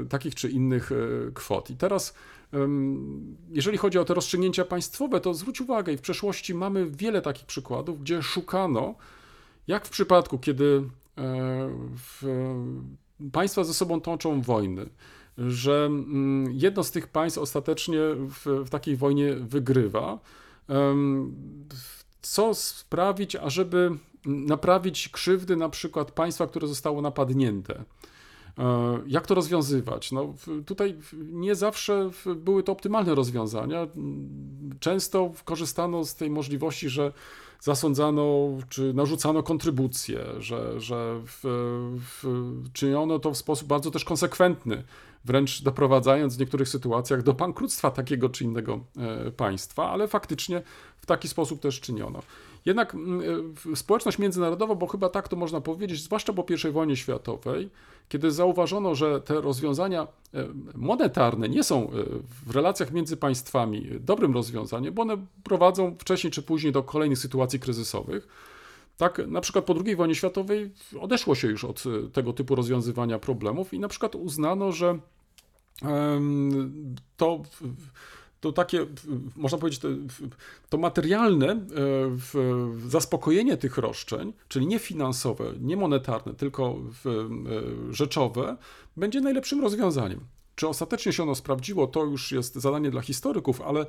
[0.09, 0.91] takich czy innych
[1.33, 1.69] kwot.
[1.69, 2.13] I teraz
[3.49, 7.45] jeżeli chodzi o te rozstrzygnięcia państwowe, to zwróć uwagę, i w przeszłości mamy wiele takich
[7.45, 8.95] przykładów, gdzie szukano,
[9.67, 10.83] jak w przypadku, kiedy
[11.97, 12.23] w
[13.31, 14.89] państwa ze sobą toczą wojny,
[15.37, 17.99] że mm, jedno z tych państw ostatecznie
[18.29, 20.19] w, w takiej wojnie wygrywa.
[22.21, 23.91] Co sprawić, ażeby
[24.25, 27.83] naprawić krzywdy na przykład państwa, które zostało napadnięte?
[28.57, 30.11] E, jak to rozwiązywać?
[30.11, 30.33] No,
[30.65, 33.87] tutaj nie zawsze były to optymalne rozwiązania.
[34.79, 37.13] Często korzystano z tej możliwości, że
[37.61, 41.39] zasądzano czy narzucano kontrybucje, że, że w,
[41.99, 42.23] w,
[42.73, 44.83] czyniono to w sposób bardzo też konsekwentny,
[45.25, 50.61] wręcz doprowadzając w niektórych sytuacjach do bankructwa takiego czy innego e, państwa, ale faktycznie
[50.97, 52.21] w taki sposób też czyniono.
[52.67, 53.21] Jednak mm,
[53.71, 57.69] e, społeczność międzynarodowa, bo chyba tak to można powiedzieć, zwłaszcza po I wojnie światowej,
[58.09, 61.89] kiedy zauważono, że te rozwiązania e, monetarne nie są e,
[62.45, 67.59] w relacjach między państwami dobrym rozwiązaniem, bo one prowadzą wcześniej czy później do kolejnych sytuacji
[67.59, 68.27] kryzysowych.
[68.97, 73.73] Tak, na przykład po II wojnie światowej odeszło się już od tego typu rozwiązywania problemów
[73.73, 74.99] i na przykład uznano, że
[77.17, 77.43] to
[78.39, 78.85] to takie,
[79.35, 79.87] można powiedzieć, to,
[80.69, 81.59] to materialne e,
[82.87, 86.75] zaspokojenie tych roszczeń, czyli nie finansowe, nie monetarne, tylko
[87.05, 88.57] e, rzeczowe,
[88.97, 90.36] będzie najlepszym rozwiązaniem.
[90.57, 93.85] Czy ostatecznie się ono sprawdziło, to już jest zadanie dla historyków, ale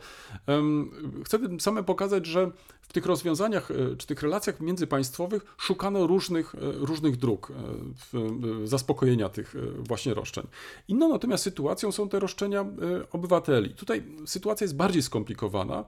[0.46, 0.90] um,
[1.24, 2.50] chcę tym samym pokazać, że
[2.88, 9.28] w tych rozwiązaniach, e, czy tych relacjach międzypaństwowych szukano różnych, e, różnych dróg e, zaspokojenia
[9.28, 10.46] tych właśnie roszczeń.
[10.88, 12.66] Inną natomiast sytuacją są te roszczenia
[13.12, 13.74] obywateli.
[13.74, 15.84] Tutaj sytuacja jest bardziej skomplikowana,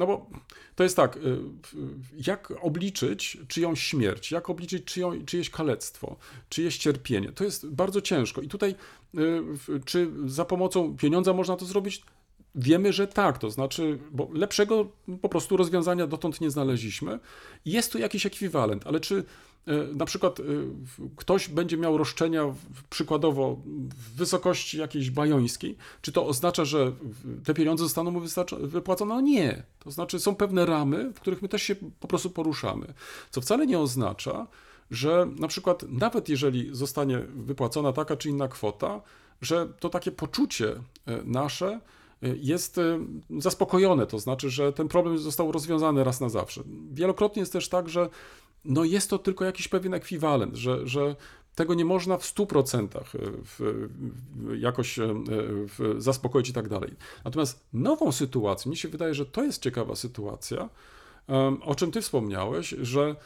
[0.00, 0.26] no bo
[0.74, 1.38] to jest tak, y,
[2.26, 6.16] jak obliczyć czyjąś śmierć, jak obliczyć czyją, czyjeś kalectwo,
[6.48, 7.32] czyjeś cierpienie.
[7.32, 8.40] To jest bardzo ciężko.
[8.40, 8.74] I tutaj,
[9.18, 9.42] y,
[9.84, 12.02] czy za pomocą pieniądza można to zrobić?
[12.54, 14.88] Wiemy, że tak, to znaczy, bo lepszego
[15.22, 17.18] po prostu rozwiązania dotąd nie znaleźliśmy.
[17.64, 19.24] Jest tu jakiś ekwiwalent, ale czy
[19.94, 20.42] na przykład e,
[21.16, 22.54] ktoś będzie miał roszczenia
[22.90, 23.56] przykładowo
[23.88, 26.92] w wysokości jakiejś bajońskiej, czy to oznacza, że
[27.44, 28.20] te pieniądze zostaną mu
[28.60, 29.14] wypłacone?
[29.14, 29.62] No nie.
[29.78, 32.94] To znaczy są pewne ramy, w których my też się po prostu poruszamy.
[33.30, 34.46] Co wcale nie oznacza,
[34.90, 39.02] że na przykład nawet jeżeli zostanie wypłacona taka czy inna kwota,
[39.42, 41.80] że to takie poczucie e, nasze
[42.22, 42.80] jest
[43.38, 46.62] zaspokojone, to znaczy, że ten problem został rozwiązany raz na zawsze.
[46.92, 48.08] Wielokrotnie jest też tak, że
[48.64, 51.16] no jest to tylko jakiś pewien ekwiwalent, że, że
[51.54, 53.02] tego nie można w 100% e,
[53.44, 53.88] w,
[54.58, 55.14] jakoś e,
[55.68, 56.94] w, zaspokoić i tak dalej.
[57.24, 60.68] Natomiast nową sytuacją, mi się wydaje, że to jest ciekawa sytuacja,
[61.62, 63.16] o czym ty wspomniałeś, że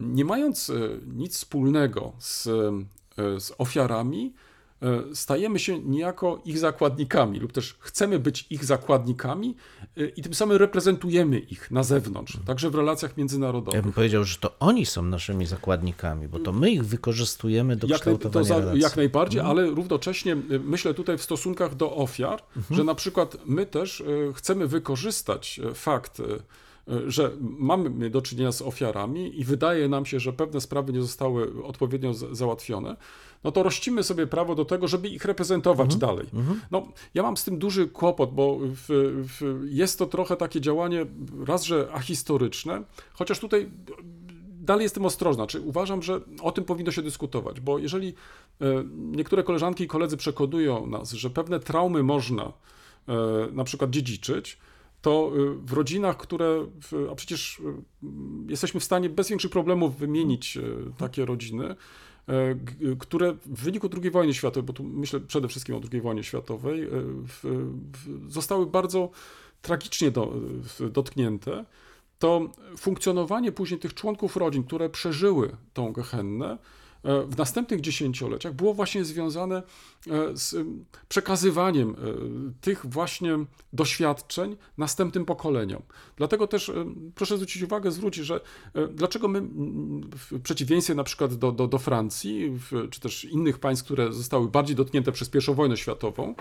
[0.00, 0.74] nie mając e,
[1.06, 2.42] nic wspólnego z,
[3.16, 4.34] z ofiarami,
[5.14, 9.56] stajemy się niejako ich zakładnikami, lub też chcemy być ich zakładnikami
[9.96, 13.74] e, i tym samym reprezentujemy ich na zewnątrz, także w relacjach międzynarodowych.
[13.74, 17.86] Ja bym powiedział, że to oni są naszymi zakładnikami, bo to my ich wykorzystujemy do
[17.86, 18.80] jak, kształtowania za, relacji.
[18.80, 19.58] Jak najbardziej, mhm.
[19.58, 22.76] ale równocześnie e, myślę tutaj w stosunkach do ofiar, mhm.
[22.76, 24.02] że na przykład my też
[24.34, 26.22] chcemy wykorzystać fakt
[27.06, 31.64] że mamy do czynienia z ofiarami i wydaje nam się, że pewne sprawy nie zostały
[31.64, 32.96] odpowiednio załatwione,
[33.44, 36.00] no to rościmy sobie prawo do tego, żeby ich reprezentować mhm.
[36.00, 36.26] dalej.
[36.34, 36.60] Mhm.
[36.70, 41.06] No, ja mam z tym duży kłopot, bo w, w, jest to trochę takie działanie
[41.46, 42.82] raz, że ahistoryczne,
[43.12, 43.70] chociaż tutaj
[44.64, 48.14] dalej jestem ostrożna, czy uważam, że o tym powinno się dyskutować, bo jeżeli
[48.60, 52.52] e, niektóre koleżanki i koledzy przekonują nas, że pewne traumy można
[53.08, 53.12] e,
[53.52, 54.58] na przykład dziedziczyć,
[55.04, 56.66] to e, w rodzinach, które,
[57.10, 57.62] a przecież
[58.48, 60.58] jesteśmy w stanie bez większych problemów wymienić
[60.98, 61.76] takie rodziny,
[62.98, 66.88] które w wyniku II wojny światowej, bo tu myślę przede wszystkim o II wojnie światowej,
[68.28, 69.10] zostały bardzo
[69.62, 70.32] tragicznie do,
[70.90, 71.64] dotknięte,
[72.18, 76.58] to funkcjonowanie później tych członków rodzin, które przeżyły tą gehennę, E,
[77.04, 80.56] w następnych dziesięcioleciach było właśnie związane e, z
[81.08, 81.94] przekazywaniem e,
[82.60, 83.38] tych właśnie
[83.72, 85.82] doświadczeń następnym pokoleniom.
[86.16, 86.72] Dlatego też
[87.14, 88.40] proszę zwrócić uwagę, zwrócić, że
[88.90, 89.42] dlaczego my
[90.30, 92.58] w przeciwieństwie na przykład do, do, do Francji,
[92.90, 96.34] czy też innych państw, które zostały bardziej dotknięte przez I wojnę światową,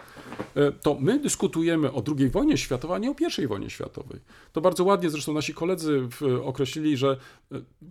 [0.82, 4.20] to my dyskutujemy o II wojnie światowej, a nie o I wojnie światowej.
[4.54, 6.08] To bardzo ładnie zresztą nasi koledzy
[6.44, 7.18] określili, że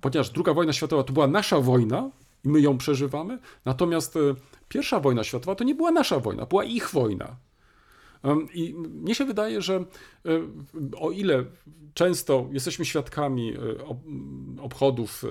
[0.00, 2.10] ponieważ II wojna światowa to była nasza wojna,
[2.44, 3.38] i my ją przeżywamy.
[3.64, 4.20] Natomiast e,
[4.68, 7.36] pierwsza wojna światowa to nie była nasza wojna, była ich wojna.
[8.54, 9.84] I mnie się wydaje, że e,
[11.00, 11.44] o ile
[11.94, 13.58] często jesteśmy świadkami e,
[14.62, 15.24] obchodów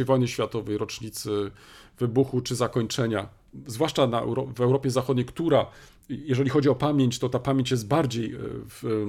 [0.00, 1.50] I wojny światowej, rocznicy
[1.98, 3.28] wybuchu czy zakończenia,
[3.66, 4.22] zwłaszcza na,
[4.54, 5.66] w Europie Zachodniej, która,
[6.08, 8.34] jeżeli chodzi o pamięć, to ta pamięć jest bardziej
[8.68, 9.06] w,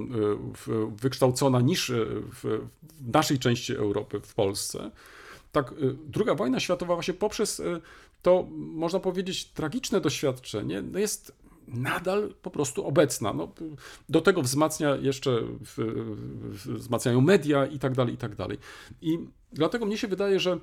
[0.55, 2.67] w, wykształcona niż w,
[3.01, 4.91] w naszej części Europy, w Polsce
[5.51, 7.81] tak, y, druga wojna światowa właśnie poprzez y,
[8.21, 11.35] to, można powiedzieć, tragiczne doświadczenie jest
[11.67, 13.33] nadal po prostu obecna.
[13.33, 13.53] No,
[14.09, 15.41] do tego wzmacnia jeszcze,
[16.65, 18.57] wzmacniają media i tak dalej, i tak dalej.
[19.01, 19.19] I
[19.53, 20.59] dlatego mnie się wydaje, że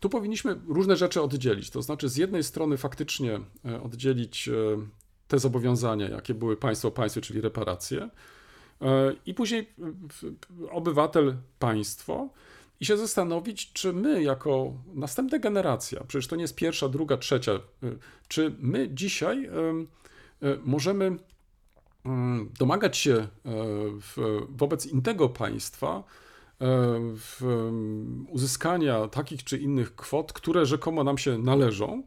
[0.00, 1.70] tu powinniśmy różne rzeczy oddzielić.
[1.70, 4.52] To znaczy, z jednej strony faktycznie e, oddzielić e,
[5.28, 8.10] te zobowiązania, jakie były państwo państwo, czyli reparacje,
[8.82, 9.74] e, i później
[10.70, 12.28] obywatel państwo,
[12.80, 17.52] i się zastanowić, czy my, jako następna generacja, przecież to nie jest pierwsza, druga, trzecia,
[17.52, 17.98] y,
[18.28, 21.16] czy my dzisiaj y, y, możemy
[22.58, 23.28] domagać się
[24.48, 26.04] wobec innego państwa
[28.28, 32.02] uzyskania takich czy innych kwot, które rzekomo nam się należą,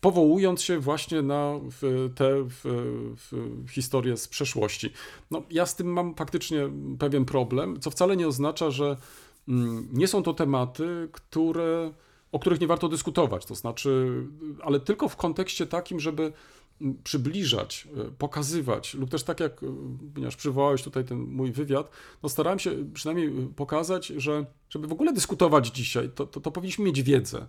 [0.00, 1.60] powołując się właśnie na
[2.14, 2.48] te
[3.70, 4.92] historie z przeszłości.
[5.30, 8.96] No, ja z tym mam faktycznie pewien problem, co wcale nie oznacza, że
[9.92, 11.92] nie są to tematy, które,
[12.32, 13.46] o których nie warto dyskutować.
[13.46, 14.22] To znaczy,
[14.62, 16.32] ale tylko w kontekście takim, żeby
[16.80, 19.66] mm, przybliżać, e, pokazywać, lub też tak jak, e,
[20.14, 21.90] ponieważ przywołałeś tutaj ten mój wywiad,
[22.22, 26.50] no starałem się przynajmniej e, pokazać, że żeby w ogóle dyskutować dzisiaj, to, to, to
[26.50, 27.46] powinniśmy mieć wiedzę.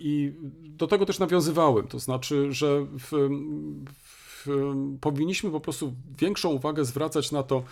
[0.00, 3.28] I do tego też nawiązywałem, to znaczy, że w,
[3.86, 4.46] w,
[5.00, 7.62] powinniśmy po prostu większą uwagę zwracać na to,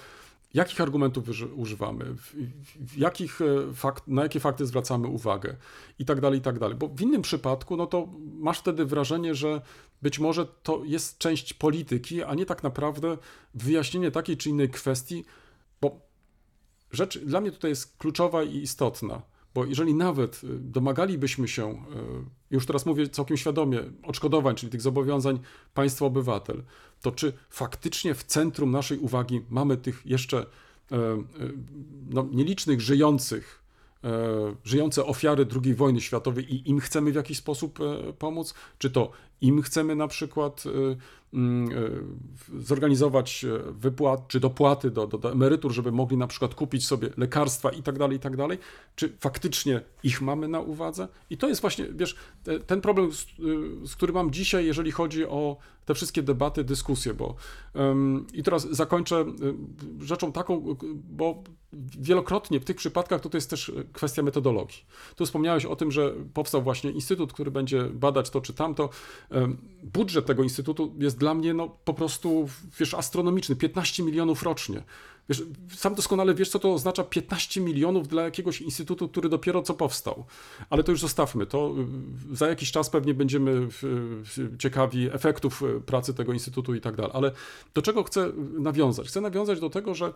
[0.55, 2.35] jakich argumentów używamy, w,
[2.81, 5.57] w jakich e, fakt, na jakie fakty zwracamy uwagę
[5.99, 6.77] i tak dalej, i tak dalej.
[6.77, 9.63] Bo w innym przypadku, no to masz wtedy wrażenie, że
[10.03, 13.19] być może to jest część polityki, a nie tak naprawdę
[13.55, 15.25] wyjaśnienie takiej czy innej kwestii,
[15.81, 16.01] bo
[16.93, 19.23] rzecz dla mnie tutaj jest kluczowa i istotna.
[19.59, 21.75] Bo jeżeli nawet y, domagalibyśmy się, y,
[22.51, 25.39] już teraz mówię całkiem świadomie, odszkodowań, czyli tych zobowiązań
[25.75, 26.63] państwo-obywatel,
[27.03, 30.45] to czy faktycznie w centrum naszej uwagi mamy tych jeszcze e,
[30.97, 31.19] e,
[32.11, 33.63] no, nielicznych żyjących,
[34.05, 34.11] e,
[34.65, 37.79] żyjące ofiary II wojny światowej i im chcemy w jakiś sposób
[38.19, 38.55] pomóc?
[38.79, 40.71] Czy to im chcemy na przykład e,
[42.59, 47.09] zorganizować e, wypłat czy dopłaty do, do, do, emerytur, żeby mogli na przykład kupić sobie
[47.17, 48.59] lekarstwa i tak dalej, i tak dalej,
[48.97, 51.09] czy faktycznie ich mamy na uwadze?
[51.31, 52.17] I to jest właśnie, wiesz,
[52.67, 53.27] ten problem, z,
[53.85, 55.57] z którym mam dzisiaj, jeżeli chodzi o
[55.89, 57.35] te wszystkie debaty, dyskusje, bo
[58.33, 59.25] i teraz zakończę
[60.01, 61.43] rzeczą taką, bo
[61.99, 64.85] wielokrotnie w tych przypadkach to, to jest też kwestia metodologii.
[65.17, 68.91] Tu wspomniałeś o tym, że powstał właśnie instytut, który będzie badać to czy tamto.
[69.83, 72.49] Budżet tego instytutu jest dla mnie no, po prostu,
[72.81, 74.83] wiesz, astronomiczny, 15 milionów rocznie.
[75.29, 75.43] Wiesz,
[75.77, 80.25] sam doskonale wiesz, co to oznacza 15 milionów dla jakiegoś instytutu, który dopiero co powstał.
[80.71, 81.47] Ale to już zostawmy.
[81.47, 81.75] To
[82.33, 83.69] za jakiś czas pewnie będziemy
[84.59, 87.13] ciekawi efektów y, pracy tego instytutu i tak dalej.
[87.15, 87.33] Ale
[87.75, 89.09] do czego chcę nawiązać?
[89.09, 90.13] Chcę nawiązać do tego, że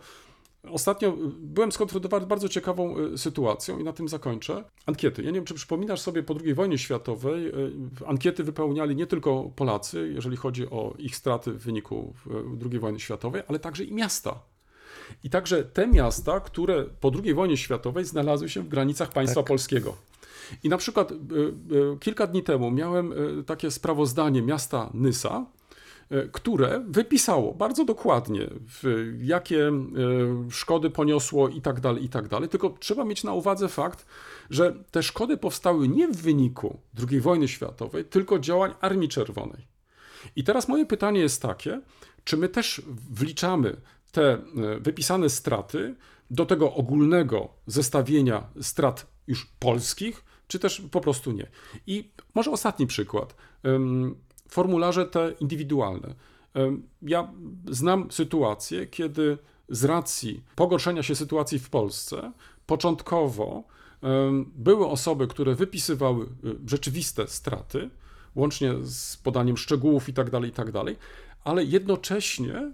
[0.71, 4.63] Ostatnio byłem skonfrontowany bardzo ciekawą sytuacją i na tym zakończę.
[4.85, 5.23] Ankiety.
[5.23, 7.51] Ja nie wiem, czy przypominasz sobie po II wojnie światowej,
[8.05, 12.13] ankiety wypełniali nie tylko Polacy, jeżeli chodzi o ich straty w wyniku
[12.71, 14.39] II wojny światowej, ale także i miasta.
[15.23, 19.47] I także te miasta, które po II wojnie światowej znalazły się w granicach państwa Tak.
[19.47, 19.95] polskiego.
[20.63, 25.45] I na przykład y, y, kilka dni temu miałem y, takie sprawozdanie miasta Nysa,
[26.31, 28.47] które wypisało bardzo dokładnie,
[29.21, 29.71] jakie
[30.49, 32.49] szkody poniosło i tak dalej, i tak dalej.
[32.49, 34.05] Tylko trzeba mieć na uwadze fakt,
[34.49, 39.67] że te szkody powstały nie w wyniku II wojny światowej, tylko działań Armii Czerwonej.
[40.35, 41.81] I teraz moje pytanie jest takie,
[42.23, 43.77] czy my też wliczamy
[44.13, 44.39] te e,
[44.79, 45.95] wypisane straty
[46.31, 51.47] do tego ogólnego zestawienia strat już polskich, czy też po prostu nie.
[51.87, 53.35] I może ostatni przykład.
[54.49, 56.15] Formularze te indywidualne.
[57.01, 57.31] Ja
[57.71, 59.37] znam sytuację, kiedy
[59.69, 62.31] z racji pogorszenia się sytuacji w Polsce,
[62.65, 63.63] początkowo
[64.55, 66.29] były osoby, które wypisywały y,
[66.67, 67.89] rzeczywiste straty,
[68.35, 70.71] łącznie z podaniem szczegółów i tak dalej, i tak
[71.43, 72.71] ale jednocześnie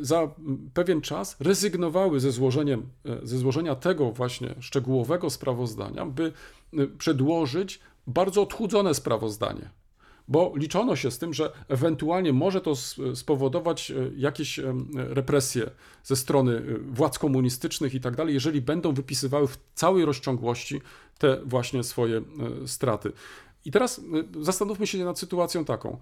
[0.00, 2.82] za mm, pewien czas rezygnowały ze, złożeniem,
[3.22, 6.32] y, ze złożenia tego właśnie szczegółowego sprawozdania, by
[6.78, 9.70] y, przedłożyć bardzo odchudzone sprawozdanie.
[10.28, 12.74] Bo liczono się z tym, że ewentualnie może to
[13.14, 14.60] spowodować y, jakieś
[14.94, 15.70] represje
[16.04, 20.80] ze strony y, władz komunistycznych i tak dalej, jeżeli będą wypisywały w całej rozciągłości
[21.18, 22.18] te właśnie swoje
[22.64, 23.12] y, straty.
[23.64, 24.02] I teraz y,
[24.44, 25.98] zastanówmy się nad sytuacją taką.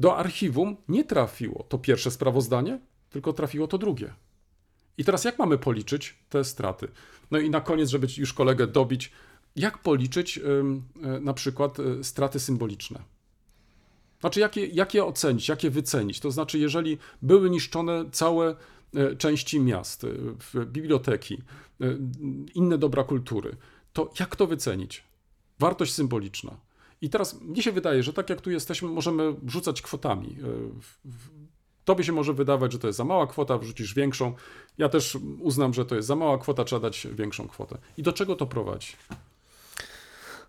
[0.00, 2.80] Do archiwum nie trafiło to pierwsze sprawozdanie,
[3.10, 4.14] tylko trafiło to drugie.
[4.98, 6.88] I teraz jak mamy policzyć te straty?
[7.30, 9.12] No i na koniec, żeby już kolegę dobić,
[9.56, 10.42] jak policzyć y,
[11.20, 13.02] na przykład y, straty symboliczne?
[14.20, 16.20] Znaczy, jak je, jak je ocenić, jak je wycenić?
[16.20, 18.56] To znaczy, jeżeli były niszczone całe
[19.12, 20.06] y, części miast,
[20.66, 21.42] biblioteki,
[22.54, 23.56] inne dobra kultury,
[23.92, 25.04] to jak to wycenić?
[25.58, 26.56] Wartość symboliczna.
[27.00, 30.36] I teraz mnie się wydaje, że tak jak tu jesteśmy, możemy rzucać kwotami.
[31.04, 31.46] W-
[31.84, 34.34] Tobie się może wydawać, że to jest za mała kwota, wrzucisz większą.
[34.78, 37.78] Ja też uznam, że to jest za mała kwota, trzeba dać większą kwotę.
[37.96, 38.88] I do czego to prowadzi?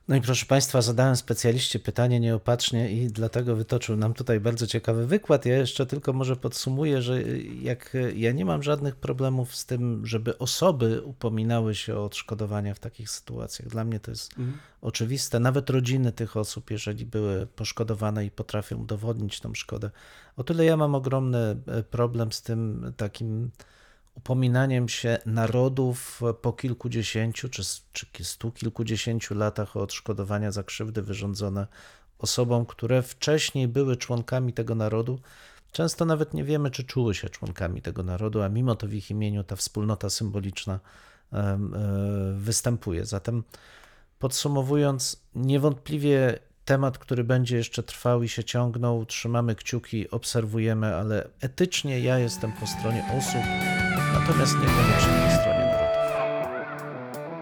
[0.07, 5.07] No i proszę Państwa, zadałem specjaliście pytanie nieopatrznie i dlatego wytoczył nam tutaj bardzo ciekawy
[5.07, 5.45] wykład.
[5.45, 7.21] Ja jeszcze tylko może podsumuję, że
[7.61, 12.79] jak ja nie mam żadnych problemów z tym, żeby osoby upominały się o odszkodowania w
[12.79, 13.67] takich sytuacjach.
[13.67, 14.35] Dla mnie to jest
[14.81, 15.39] oczywiste.
[15.39, 19.89] Nawet rodziny tych osób, jeżeli były poszkodowane i potrafią udowodnić tą szkodę.
[20.37, 23.51] O tyle ja mam ogromny e, problem z tym takim
[24.17, 27.63] upominaniem się narodów po kilkudziesięciu czy,
[27.93, 31.67] czy stu kilkudziesięciu latach o odszkodowania za krzywdy wyrządzone
[32.19, 35.19] osobom, które wcześniej były członkami tego narodu.
[35.71, 39.11] Często nawet nie wiemy, czy czuły się członkami tego narodu, a mimo to w ich
[39.11, 40.79] imieniu ta wspólnota symboliczna
[41.33, 41.59] e,
[42.37, 43.05] występuje.
[43.05, 43.43] Zatem
[44.19, 51.99] podsumowując, niewątpliwie temat, który będzie jeszcze trwał i się ciągnął, trzymamy kciuki, obserwujemy, ale etycznie
[51.99, 53.41] ja jestem po stronie osób,
[54.13, 55.97] natomiast niekoniecznie po stronie narodu.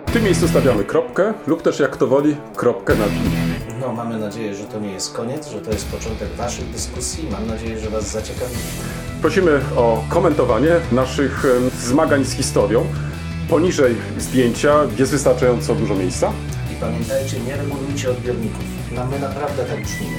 [0.07, 3.79] W tym miejscu stawiamy kropkę, lub też jak to woli, kropkę nad i.
[3.81, 7.27] No, mamy nadzieję, że to nie jest koniec, że to jest początek Waszych dyskusji.
[7.31, 8.55] Mam nadzieję, że Was zaciekawi.
[9.21, 11.45] Prosimy o komentowanie naszych
[11.79, 12.85] zmagań z historią.
[13.49, 16.33] Poniżej zdjęcia jest wystarczająco dużo miejsca.
[16.81, 18.63] Pamiętajcie, nie regulujcie odbiorników.
[18.91, 20.17] No, my naprawdę tak brzmimy.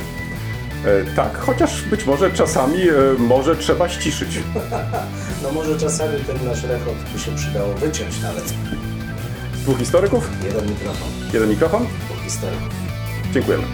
[0.85, 4.31] E, tak, chociaż być może czasami e, może trzeba ściszyć.
[5.43, 8.55] No może czasami ten nasz rechot by się przydało wyciąć nawet.
[9.63, 11.87] Dwóch historyków, Jeden mikrofon, jeden mikrofon.
[12.05, 12.69] dwóch historyków.
[13.33, 13.65] Dziękujemy.